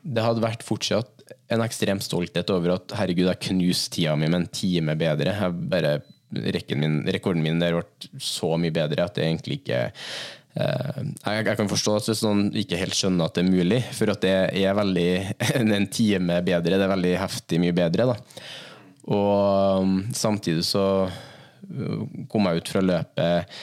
[0.00, 4.42] Det hadde vært fortsatt en ekstrem stolthet over at herregud, jeg knuste tida mi med
[4.42, 5.34] en time bedre.
[5.34, 5.94] Jeg bare,
[6.78, 9.88] min, rekorden min der ble så mye bedre at det egentlig ikke
[10.54, 14.10] jeg, jeg, kan forstå at hvis noen ikke helt skjønner at det er mulig, for
[14.12, 15.10] at det er veldig
[15.60, 16.78] en time bedre.
[16.78, 18.08] Det er veldig heftig mye bedre.
[18.10, 18.46] Da.
[19.10, 23.60] Og um, samtidig så uh, kom jeg ut fra løpet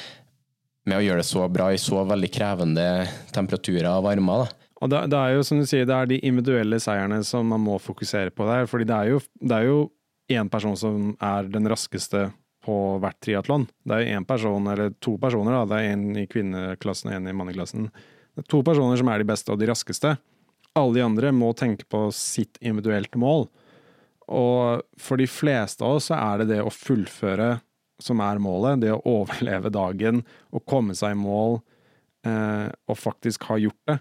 [0.88, 2.88] med å gjøre det så bra i så veldig krevende
[3.36, 4.48] temperaturer og varmer.
[4.78, 7.64] Og det, det, er jo som du sier, det er de individuelle seierne som man
[7.64, 8.68] må fokusere på der.
[8.70, 9.80] fordi det er jo
[10.32, 12.28] én person som er den raskeste
[12.68, 13.66] på hvert triatlon.
[13.88, 15.66] Det er én person, eller to personer, da.
[15.70, 17.88] det er én i kvinneklassen og én i manneklassen.
[17.88, 20.18] Det er to personer som er de beste og de raskeste.
[20.78, 23.48] Alle de andre må tenke på sitt individuelt mål.
[24.28, 27.56] Og for de fleste av oss så er det det å fullføre
[28.04, 28.84] som er målet.
[28.84, 31.62] Det å overleve dagen og komme seg i mål
[32.28, 34.00] eh, og faktisk ha gjort det.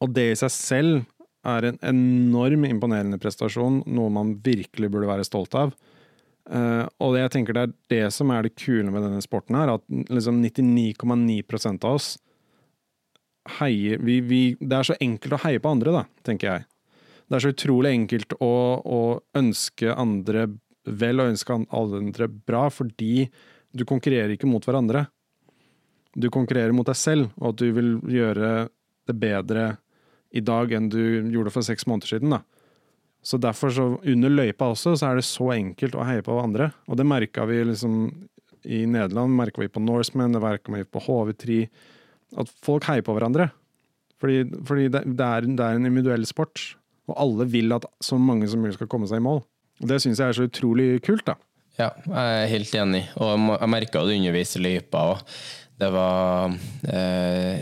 [0.00, 1.02] Og det i seg selv
[1.50, 5.74] er en enorm imponerende prestasjon, noe man virkelig burde være stolt av.
[6.50, 9.76] Uh, og jeg tenker det er det som er det kule med denne sporten, her,
[9.76, 12.16] at liksom 99,9% av oss
[13.60, 16.66] heier vi, vi, Det er så enkelt å heie på andre, da, tenker jeg.
[17.30, 19.00] Det er så utrolig enkelt å, å
[19.38, 20.48] ønske andre
[20.90, 23.28] vel og ønske alle andre bra, fordi
[23.70, 25.04] du konkurrerer ikke mot hverandre.
[26.18, 28.68] Du konkurrerer mot deg selv, og at du vil gjøre
[29.06, 29.66] det bedre
[30.34, 32.34] i dag enn du gjorde for seks måneder siden.
[32.34, 32.42] da.
[33.22, 36.70] Så derfor, så under løypa også, så er det så enkelt å heie på andre.
[36.88, 37.98] Og det merka vi liksom
[38.64, 41.60] i Nederland, merka vi på Norseman, det merka vi på HV3.
[42.40, 43.50] At folk heier på hverandre.
[44.20, 46.74] Fordi, fordi det, det, er, det, er, en individuell sport.
[47.10, 49.42] Og alle vil at så mange som mulig skal komme seg i mål.
[49.80, 51.36] Og det syns jeg er så utrolig kult, da.
[51.78, 53.02] Ja, jeg er helt enig.
[53.16, 55.24] Og jeg merka det underveis i løypa òg.
[55.80, 56.52] Det var
[56.92, 57.60] eh,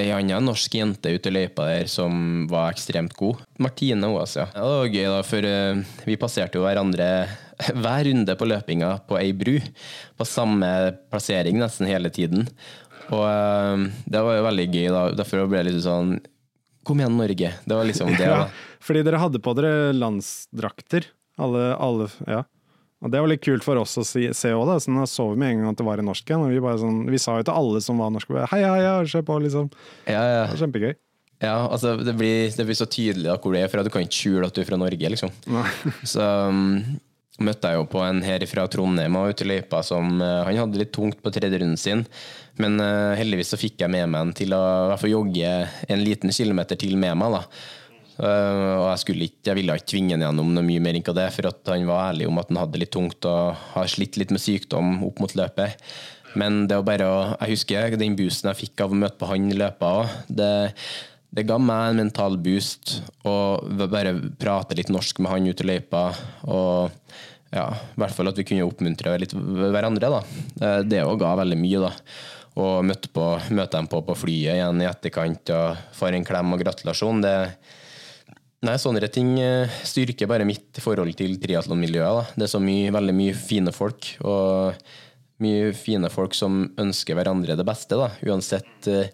[0.00, 3.42] ei anna norsk jente ute i løypa der som var ekstremt god.
[3.60, 4.46] Martine Oas, ja.
[4.54, 7.08] Det var gøy, da, for eh, vi passerte jo hverandre
[7.82, 9.58] hver runde på løpinga på ei bru.
[10.16, 10.70] På samme
[11.12, 12.48] plassering nesten hele tiden.
[13.12, 15.02] Og eh, det var jo veldig gøy, da.
[15.20, 16.16] Derfor ble det litt sånn
[16.82, 17.52] Kom igjen, Norge.
[17.62, 18.26] Det var liksom det.
[18.26, 18.46] ja,
[18.82, 21.04] fordi dere hadde på dere landsdrakter.
[21.38, 22.40] Alle, alle Ja.
[23.02, 25.40] Og Det var litt kult for oss å si, se òg, så da så vi
[25.42, 26.44] med en gang at det var i norsk igjen.
[26.46, 29.24] Og vi, sånn, vi sa jo til alle som var norske, hei, hei, hei, se
[29.26, 29.72] på, liksom.
[30.06, 30.44] Ja, ja.
[30.44, 30.92] Det var kjempegøy.
[31.42, 33.82] Ja, altså det blir, det blir, så tydelig da hvor du er fra.
[33.82, 35.32] Du kan ikke skjule at du er fra Norge, liksom.
[36.14, 36.78] så um,
[37.42, 40.60] møtte jeg jo på en her fra Trondheim og ute i løypa som uh, Han
[40.62, 42.06] hadde litt tungt på tredje runden sin,
[42.62, 45.54] men uh, heldigvis så fikk jeg med meg en til å jogge
[45.90, 47.40] en liten kilometer til med meg.
[47.40, 47.42] da
[48.22, 51.28] og jeg, skulle ikke, jeg ville ikke tvinge ham gjennom noe mye mer enn det,
[51.34, 54.34] for at han var ærlig om at han hadde litt tungt og har slitt litt
[54.34, 55.80] med sykdom opp mot løpet.
[56.38, 57.08] Men det å bare
[57.42, 60.14] Jeg husker den boosten jeg fikk av å møte på han i løpet òg.
[60.28, 60.52] Det,
[61.34, 63.34] det ga meg en mental boost å
[63.90, 66.06] bare prate litt norsk med han ute i løypa.
[66.48, 66.94] Og
[67.52, 70.14] ja, i hvert fall at vi kunne oppmuntre litt hverandre.
[70.14, 70.78] da.
[70.88, 71.82] Det òg ga veldig mye.
[71.84, 71.92] da.
[72.62, 76.52] Og møtte, på, møtte dem på på flyet igjen i etterkant og får en klem
[76.52, 77.22] og gratulasjon.
[77.24, 77.36] Det,
[78.66, 82.36] nei, Sånne ting eh, styrker bare mitt forhold til triatlonmiljøet.
[82.36, 84.14] Det er så mye, veldig mye fine folk.
[84.24, 84.82] og
[85.42, 87.98] mye fine folk som ønsker hverandre det beste.
[87.98, 88.10] Da.
[88.28, 89.08] Uansett, uh,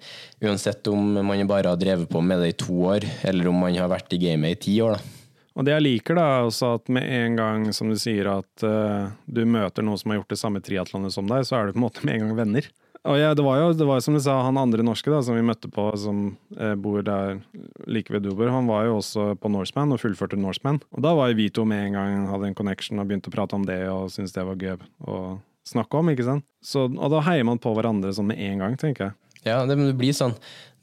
[0.44, 3.76] uansett om man bare har drevet på med det i to år, eller om man
[3.76, 4.99] har vært i gamet i ti år.
[4.99, 5.14] Da.
[5.59, 9.11] Og det jeg liker, da, også at med en gang som du sier at uh,
[9.26, 11.82] du møter noen som har gjort det samme triatlonet som deg, så er du på
[11.82, 12.68] en måte med en gang venner.
[13.07, 15.44] Ja, det var jo det var som du sa, han andre norske da, som vi
[15.46, 17.38] møtte på, som eh, bor der
[17.86, 20.80] like ved Duber, han var jo også på Norseman og fullførte Norseman.
[20.92, 23.36] Og da var jo vi to med en gang hadde en connection og begynte å
[23.36, 24.76] prate om det og syntes det var gøy.
[25.07, 25.38] å
[25.68, 26.46] snakke om, ikke sant?
[26.64, 29.16] Så, og da heier man på hverandre sånn med en gang, tenker jeg.
[29.49, 30.36] Ja, det, det blir sånn.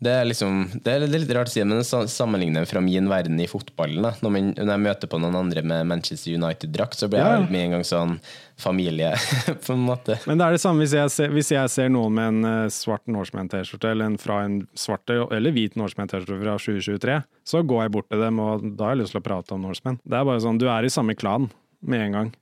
[0.05, 1.80] Det er, liksom, det er litt rart å si, men
[2.11, 4.03] sammenligne fra min verden i fotballen.
[4.03, 4.11] Da.
[4.26, 7.45] Når, man, når jeg møter på noen andre med Manchester United-drakt, så blir jeg ja.
[7.47, 8.18] med en gang sånn
[8.59, 9.13] familie,
[9.66, 10.18] på en måte.
[10.28, 12.74] Men det er det samme hvis jeg ser, hvis jeg ser noen med en uh,
[12.74, 17.95] svart Norseman-T-skjorte, eller en fra en svart eller hvit Norseman-T-skjorte fra 2023, så går jeg
[17.95, 20.01] bort til dem, og da har jeg lyst til å prate om Norseman.
[20.03, 21.47] Det er bare sånn, du er i samme klan
[21.88, 22.36] med en gang.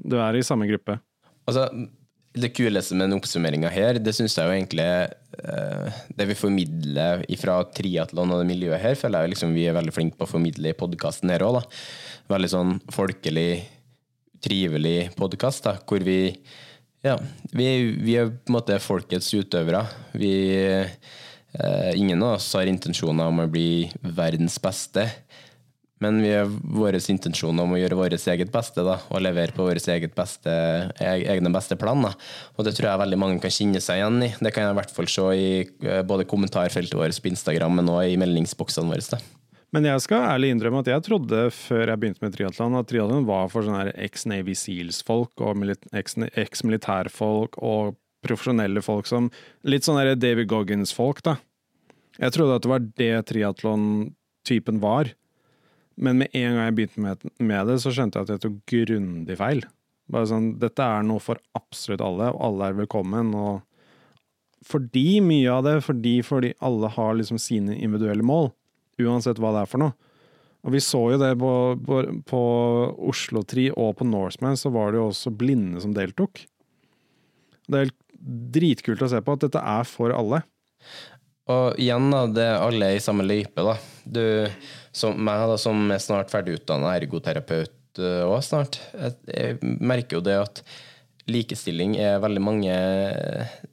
[0.00, 0.96] Du er i samme gruppe.
[1.46, 1.68] Altså,
[2.36, 4.86] det kuleste med den oppsummeringa her, det syns jeg jo egentlig
[5.40, 9.76] uh, Det vi formidler fra triatlon og det miljøet her, føler jeg liksom vi er
[9.76, 11.62] veldig flinke på å formidle i podkasten her òg.
[12.30, 13.64] Veldig sånn folkelig,
[14.44, 16.20] trivelig podkast hvor vi
[17.06, 17.14] ja,
[17.54, 17.66] vi,
[18.02, 19.84] vi, er på en måte folkets utøvere.
[20.18, 20.32] Vi,
[20.66, 25.06] uh, ingen av oss har intensjoner om å bli verdens beste.
[26.04, 29.64] Men vi har vår intensjon om å gjøre vårt eget beste da, og levere på
[29.64, 30.52] vår eget beste,
[31.00, 32.04] egne beste plan.
[32.04, 32.12] Da.
[32.56, 34.28] Og det tror jeg veldig mange kan kjenne seg igjen i.
[34.36, 37.88] Det kan jeg i hvert fall se i eh, både kommentarfeltet vårt på Instagram, men
[37.94, 39.08] òg i meldingsboksene våre.
[39.08, 39.22] Da.
[39.74, 43.26] Men jeg skal ærlig innrømme at jeg trodde før jeg begynte med triatlon, at triatlon
[43.28, 45.64] var for sånne eks-Navy Seals-folk og
[45.96, 49.30] eks-militærfolk og profesjonelle folk som
[49.66, 51.38] Litt sånn David Goggins-folk, da.
[52.20, 55.10] Jeg trodde at det var det triatlon-typen var.
[55.96, 57.02] Men med en gang jeg begynte
[57.40, 59.62] med, det, så skjønte jeg at jeg tok grundig feil.
[60.12, 63.32] Bare sånn, Dette er noe for absolutt alle, og alle er velkommen.
[63.34, 68.52] og Fordi mye av det, fordi, fordi alle har liksom sine individuelle mål.
[69.02, 69.96] Uansett hva det er for noe.
[70.66, 71.52] Og vi så jo det på,
[71.86, 72.42] på, på
[73.08, 76.42] Oslo Tri og på Norseman, så var det jo også blinde som deltok.
[77.70, 77.92] Det er
[78.56, 80.42] dritkult å se på at dette er for alle.
[81.52, 83.76] Og igjen, da, det er alle i samme løype, da.
[84.02, 84.22] Du,
[84.94, 90.18] som meg, da, som er snart ferdig utdanna ergoterapeut òg uh, snart, jeg, jeg, merker
[90.18, 90.60] jo det at
[91.32, 92.74] likestilling er veldig mange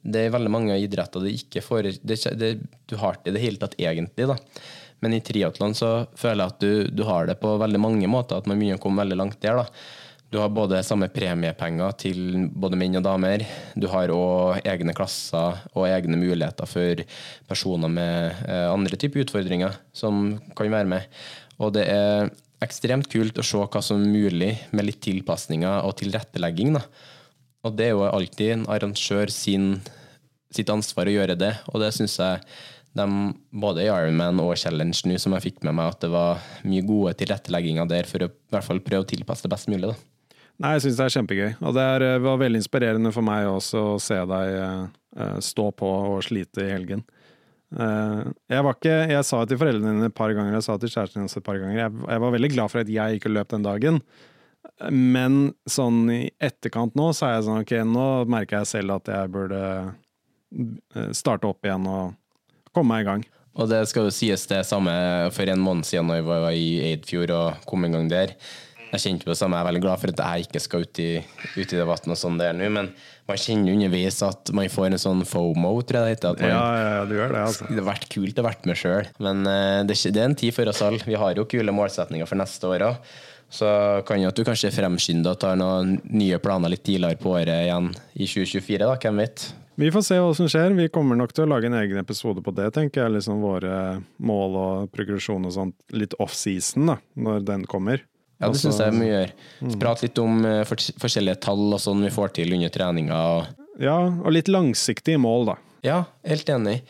[0.00, 2.48] Det er veldig mange idretter det ikke får det, det,
[2.88, 4.38] Du har det i det hele tatt egentlig, da.
[5.04, 8.40] Men i triatlon så føler jeg at du, du, har det på veldig mange måter,
[8.40, 9.60] at man begynner å komme veldig langt der.
[9.60, 9.66] da.
[10.34, 13.44] Du har både samme premiepenger til både menn og damer.
[13.78, 17.02] Du har òg egne klasser og egne muligheter for
[17.46, 21.20] personer med eh, andre typer utfordringer som kan være med.
[21.62, 22.32] Og det er
[22.66, 26.80] ekstremt kult å se hva som er mulig med litt tilpasninger og tilrettelegging.
[26.80, 26.82] Da.
[27.62, 29.68] Og det er jo alltid en arrangør sin,
[30.50, 32.42] sitt ansvar å gjøre det, og det syns jeg
[32.98, 33.06] de,
[33.54, 36.82] både i Ironman og Challenge nå, som jeg fikk med meg, at det var mye
[36.90, 39.94] gode tilrettelegginger der for å i hvert fall prøve å tilpasse det best mulig.
[39.94, 40.13] da.
[40.62, 41.48] Nei, jeg syns det er kjempegøy.
[41.66, 45.70] Og det er, eh, var veldig inspirerende for meg også å se deg uh, stå
[45.74, 47.02] på og slite i helgen.
[47.74, 50.92] Uh, jeg var ikke Jeg sa til foreldrene dine et par ganger, jeg sa til
[50.92, 53.50] kjæresten din et par ganger jeg, jeg, var veldig glad for at jeg ikke løp
[53.50, 53.98] den dagen.
[54.94, 59.10] Men sånn i etterkant nå, så er jeg sånn ok, nå merker jeg selv at
[59.10, 59.62] jeg burde
[61.14, 62.14] starte opp igjen og
[62.74, 63.26] komme meg i gang.
[63.58, 64.94] Og det skal jo sies det samme
[65.34, 68.34] for en måned siden da jeg var i Eidfjord og kom en gang der
[68.96, 69.58] jeg kjente på det samme.
[69.58, 71.10] Jeg er veldig glad for at jeg ikke skal ut i,
[71.56, 72.90] ut i det vannet sånn det er nå, men
[73.28, 76.40] man kjenner underveis at man får en sånn FOMO, tror jeg det heter.
[76.40, 76.64] Man, ja,
[76.98, 77.68] ja, du gjør Det altså.
[77.70, 80.56] Det har vært kult å vært med sjøl, men uh, det, det, er en tid
[80.56, 81.02] for oss alle.
[81.06, 83.14] Vi har jo kule målsetninger for neste år òg.
[83.54, 83.68] Så
[84.08, 87.68] kan jo at du kanskje fremskynder og tar noen nye planer litt tidligere på året
[87.68, 89.44] igjen i 2024, da, hvem vet?
[89.74, 90.74] Vi får se hva som skjer.
[90.78, 93.14] Vi kommer nok til å lage en egen episode på det, tenker jeg.
[93.16, 98.04] Liksom våre mål og progresjon og sånt litt off-season, da, når den kommer.
[98.42, 99.34] Ja, det syns jeg vi gjør.
[99.62, 99.74] Mm.
[99.82, 103.20] Prate litt om uh, forskjellige tall og sånn vi får til under treninga.
[103.82, 105.58] Ja, og litt langsiktige mål, da.
[105.84, 106.80] Ja, helt enig.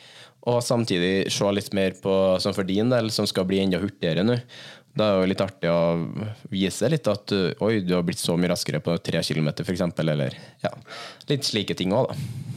[0.48, 4.24] Og samtidig se litt mer på, som for din del, som skal bli enda hurtigere
[4.26, 4.38] nå.
[4.94, 5.78] Da er det jo litt artig å
[6.52, 9.82] vise litt at oi, du har blitt så mye raskere på tre kilometer, f.eks.
[10.04, 10.70] Eller ja,
[11.30, 12.53] litt slike ting òg, da.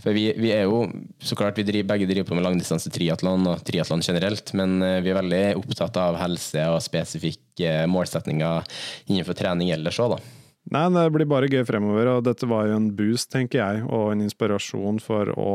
[0.00, 0.86] For vi, vi, er jo
[1.20, 4.98] så klart vi driver, begge driver på med langdistanse triatlon og triatlon generelt, men eh,
[5.04, 8.68] vi er veldig opptatt av helse og spesifikke målsetninger
[9.10, 10.36] innenfor trening ellers òg, da.
[10.70, 14.12] Nei, det blir bare gøy fremover, og dette var jo en boost, tenker jeg, og
[14.12, 15.50] en inspirasjon for å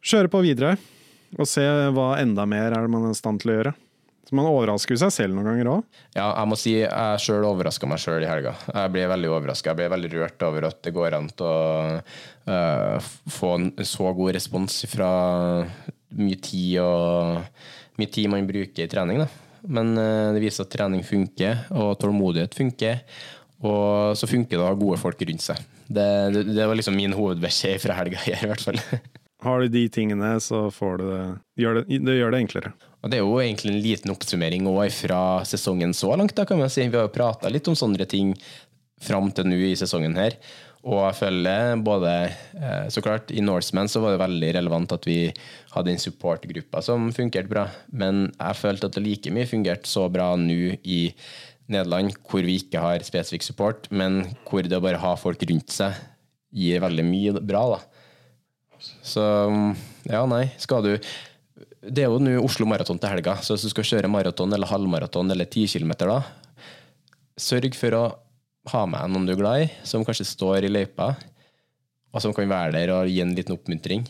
[0.00, 0.76] kjøre på videre.
[1.38, 1.62] Og se
[1.94, 3.74] hva enda mer er det man er i stand til å gjøre.
[4.28, 5.98] Så man overrasker seg selv noen ganger òg.
[6.14, 8.52] Ja, jeg må si jeg sjøl overraska meg sjøl i helga.
[8.68, 9.72] Jeg ble veldig overraska.
[9.72, 11.54] Jeg ble veldig rørt over at det går an å
[11.98, 15.10] uh, få en så god respons fra
[16.20, 19.24] mye tid og mye tid man bruker i trening.
[19.24, 19.28] Da.
[19.66, 23.02] Men uh, det viser at trening funker, og tålmodighet funker.
[23.66, 25.58] Og så funker det å ha gode folk rundt seg.
[25.90, 26.06] Det,
[26.36, 28.78] det, det var liksom min hovedbeskjed fra helga her, i hvert fall.
[29.42, 31.24] Har du de tingene, så får du det.
[31.64, 32.72] Gjør det, det gjør det enklere.
[33.00, 36.34] Og Det er jo egentlig en liten oppsummering også fra sesongen så langt.
[36.36, 36.86] da kan man si.
[36.88, 38.34] Vi har jo prata litt om sånne ting
[39.00, 40.36] fram til nå i sesongen her.
[40.80, 42.10] Og jeg føler både
[42.56, 45.28] eh, Så klart, i Norseman så var det veldig relevant at vi
[45.74, 50.06] hadde en supportgruppe som fungerte bra, men jeg følte at det like mye fungerte så
[50.12, 51.02] bra nå i
[51.70, 55.70] Nederland, hvor vi ikke har spesifikk support, men hvor det å bare ha folk rundt
[55.70, 56.00] seg
[56.50, 57.78] gir veldig mye bra, da.
[58.80, 59.22] Så
[60.08, 60.46] ja, nei.
[60.58, 60.94] Skal du
[61.80, 64.68] det er jo nå Oslo Maraton til helga, så hvis du skal kjøre maraton eller
[64.68, 66.66] halvmaraton eller ti kilometer, da,
[67.40, 68.02] sørg for å
[68.70, 71.14] ha med noen du er glad i, som kanskje står i løypa,
[72.10, 74.04] og som kan være der og gi en liten oppmuntring.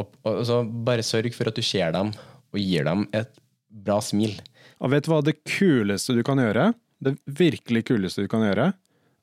[0.00, 3.30] Og, og så Bare sørg for at du ser dem og gir dem et
[3.68, 4.34] bra smil.
[4.82, 6.72] Og vet du hva det kuleste du kan gjøre?
[7.04, 8.72] Det virkelig kuleste du kan gjøre,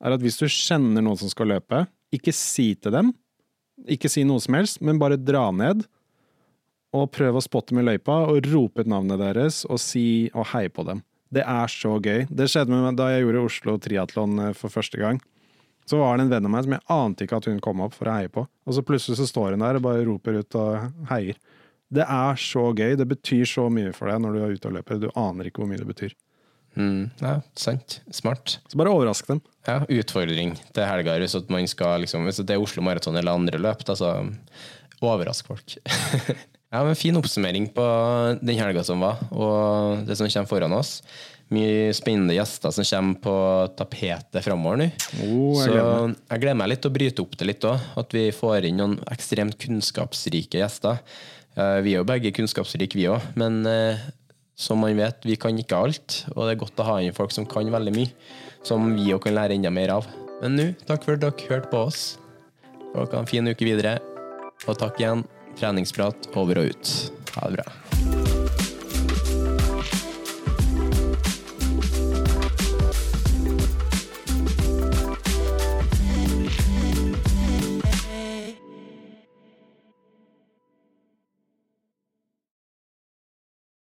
[0.02, 1.84] er at hvis du kjenner noen som skal løpe,
[2.14, 3.12] ikke si til dem,
[3.90, 5.84] ikke si noe som helst, men bare dra ned
[6.92, 10.72] og prøve å spotte med løypa og rope ut navnet deres og si og heie
[10.72, 11.02] på dem.
[11.32, 12.26] Det er så gøy.
[12.28, 15.20] Det skjedde med meg da jeg gjorde Oslo Triatlon eh, for første gang.
[15.88, 17.96] Så var det en venn av meg som jeg ante ikke at hun kom opp
[17.96, 18.44] for å heie på.
[18.44, 21.40] Og så plutselig så står hun der og bare roper ut og heier.
[21.92, 22.94] Det er så gøy.
[23.00, 25.00] Det betyr så mye for deg når du er ute og løper.
[25.00, 26.14] Du aner ikke hvor mye det betyr.
[26.76, 27.98] Mm, ja, sant.
[28.14, 28.58] Smart.
[28.68, 29.42] Så bare overrask dem.
[29.66, 31.18] Ja, utfordring til helga.
[31.20, 34.14] Hvis, liksom, hvis det er Oslo Maraton eller andre løp, da, så
[35.02, 35.76] overrask folk.
[36.72, 37.84] Ja, men Fin oppsummering på
[38.40, 41.00] den helga som var, og det som kommer foran oss.
[41.52, 43.34] Mye spennende gjester som kommer på
[43.76, 44.86] tapetet framover nå.
[45.26, 47.84] Oh, jeg Så jeg gleder meg litt til å bryte opp det litt òg.
[48.00, 51.02] At vi får inn noen ekstremt kunnskapsrike gjester.
[51.84, 53.26] Vi er jo begge kunnskapsrike, vi òg.
[53.36, 54.00] Men eh,
[54.56, 56.22] som man vet, vi kan ikke alt.
[56.32, 58.16] Og det er godt å ha inn folk som kan veldig mye.
[58.64, 60.08] Som vi òg kan lære enda mer av.
[60.40, 62.02] Men nå, takk for at dere hørte på oss.
[62.94, 63.98] Dere ha en fin uke videre.
[64.64, 65.26] Og takk igjen.
[65.60, 66.92] Treningsprat over og ut.
[67.36, 67.81] Ha det bra.